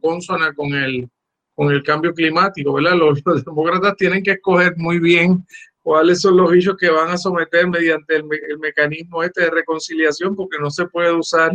[0.00, 1.06] consona con el,
[1.54, 2.94] con el cambio climático, ¿verdad?
[3.24, 5.44] Los, demócratas tienen que escoger muy bien
[5.82, 10.34] cuáles son los hechos que van a someter mediante el, el, mecanismo este de reconciliación,
[10.34, 11.52] porque no se puede usar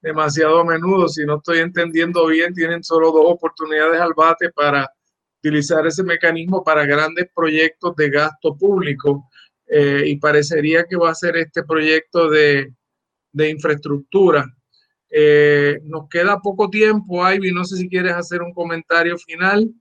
[0.00, 1.08] demasiado a menudo.
[1.08, 4.88] Si no estoy entendiendo bien, tienen solo dos oportunidades al bate para
[5.40, 9.28] utilizar ese mecanismo para grandes proyectos de gasto público
[9.66, 12.72] eh, y parecería que va a ser este proyecto de,
[13.32, 14.44] de infraestructura.
[15.10, 19.72] Eh, nos queda poco tiempo, Ivy, no sé si quieres hacer un comentario final.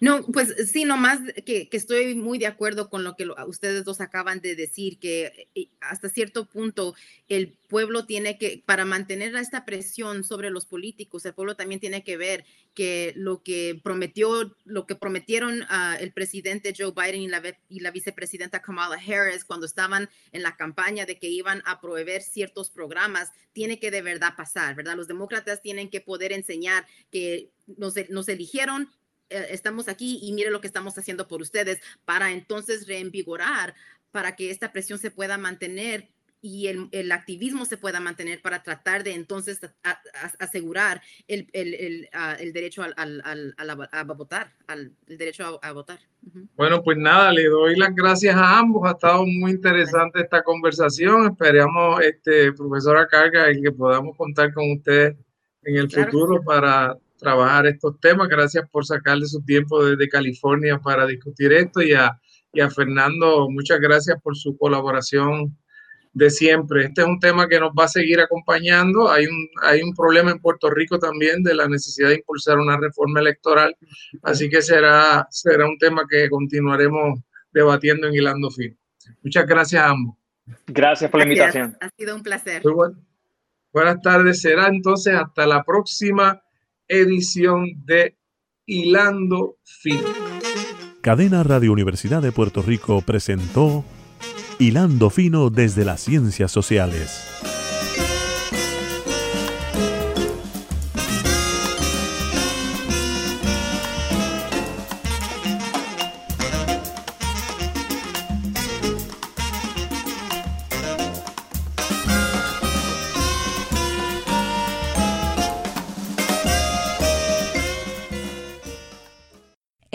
[0.00, 4.00] No, pues sí, nomás que, que, estoy muy de acuerdo con lo que ustedes dos
[4.00, 6.94] acaban de decir, que eh, hasta cierto punto
[7.28, 12.04] el pueblo tiene que, para mantener esta presión sobre los políticos, el pueblo también tiene
[12.04, 12.44] que ver
[12.74, 17.80] que lo que prometió, lo que prometieron uh, el presidente Joe Biden y la, y
[17.80, 22.70] la vicepresidenta Kamala Harris cuando estaban en la campaña de que iban a proveer ciertos
[22.70, 24.94] programas, tiene que de verdad pasar, ¿verdad?
[24.94, 28.90] Los demócratas tienen que poder enseñar que nos, nos eligieron
[29.30, 33.74] eh, estamos aquí y mire lo que estamos haciendo por ustedes para entonces reinvigorar,
[34.10, 36.08] para que esta presión se pueda mantener
[36.42, 39.58] y el, el, activismo se pueda mantener para tratar de entonces
[40.38, 43.20] asegurar el, el, ah, el derecho al, al,
[43.56, 45.98] al, a votar, al, el derecho a, votar.
[46.54, 48.86] Bueno, pues nada, le doy las gracias a ambos.
[48.86, 51.32] Ha estado muy interesante esta conversación.
[51.32, 55.16] Esperamos, este, profesora Carga, que podamos contar con usted
[55.64, 58.28] en el futuro para trabajar estos temas.
[58.28, 62.18] Gracias por sacarle su tiempo desde California para discutir esto y a,
[62.52, 65.56] y a Fernando, muchas gracias por su colaboración
[66.16, 66.86] de siempre.
[66.86, 69.10] Este es un tema que nos va a seguir acompañando.
[69.10, 72.78] Hay un, hay un problema en Puerto Rico también de la necesidad de impulsar una
[72.78, 73.76] reforma electoral,
[74.22, 77.20] así que será, será un tema que continuaremos
[77.52, 78.78] debatiendo en Hilando Fin.
[79.22, 80.16] Muchas gracias a ambos.
[80.66, 81.76] Gracias por la invitación.
[81.80, 82.62] Ha sido un placer.
[83.72, 84.40] Buenas tardes.
[84.40, 86.42] Será entonces hasta la próxima
[86.88, 88.16] edición de
[88.66, 90.08] Hilando Fino.
[91.00, 93.84] Cadena Radio Universidad de Puerto Rico presentó
[94.58, 97.55] Hilando Fino desde las Ciencias Sociales.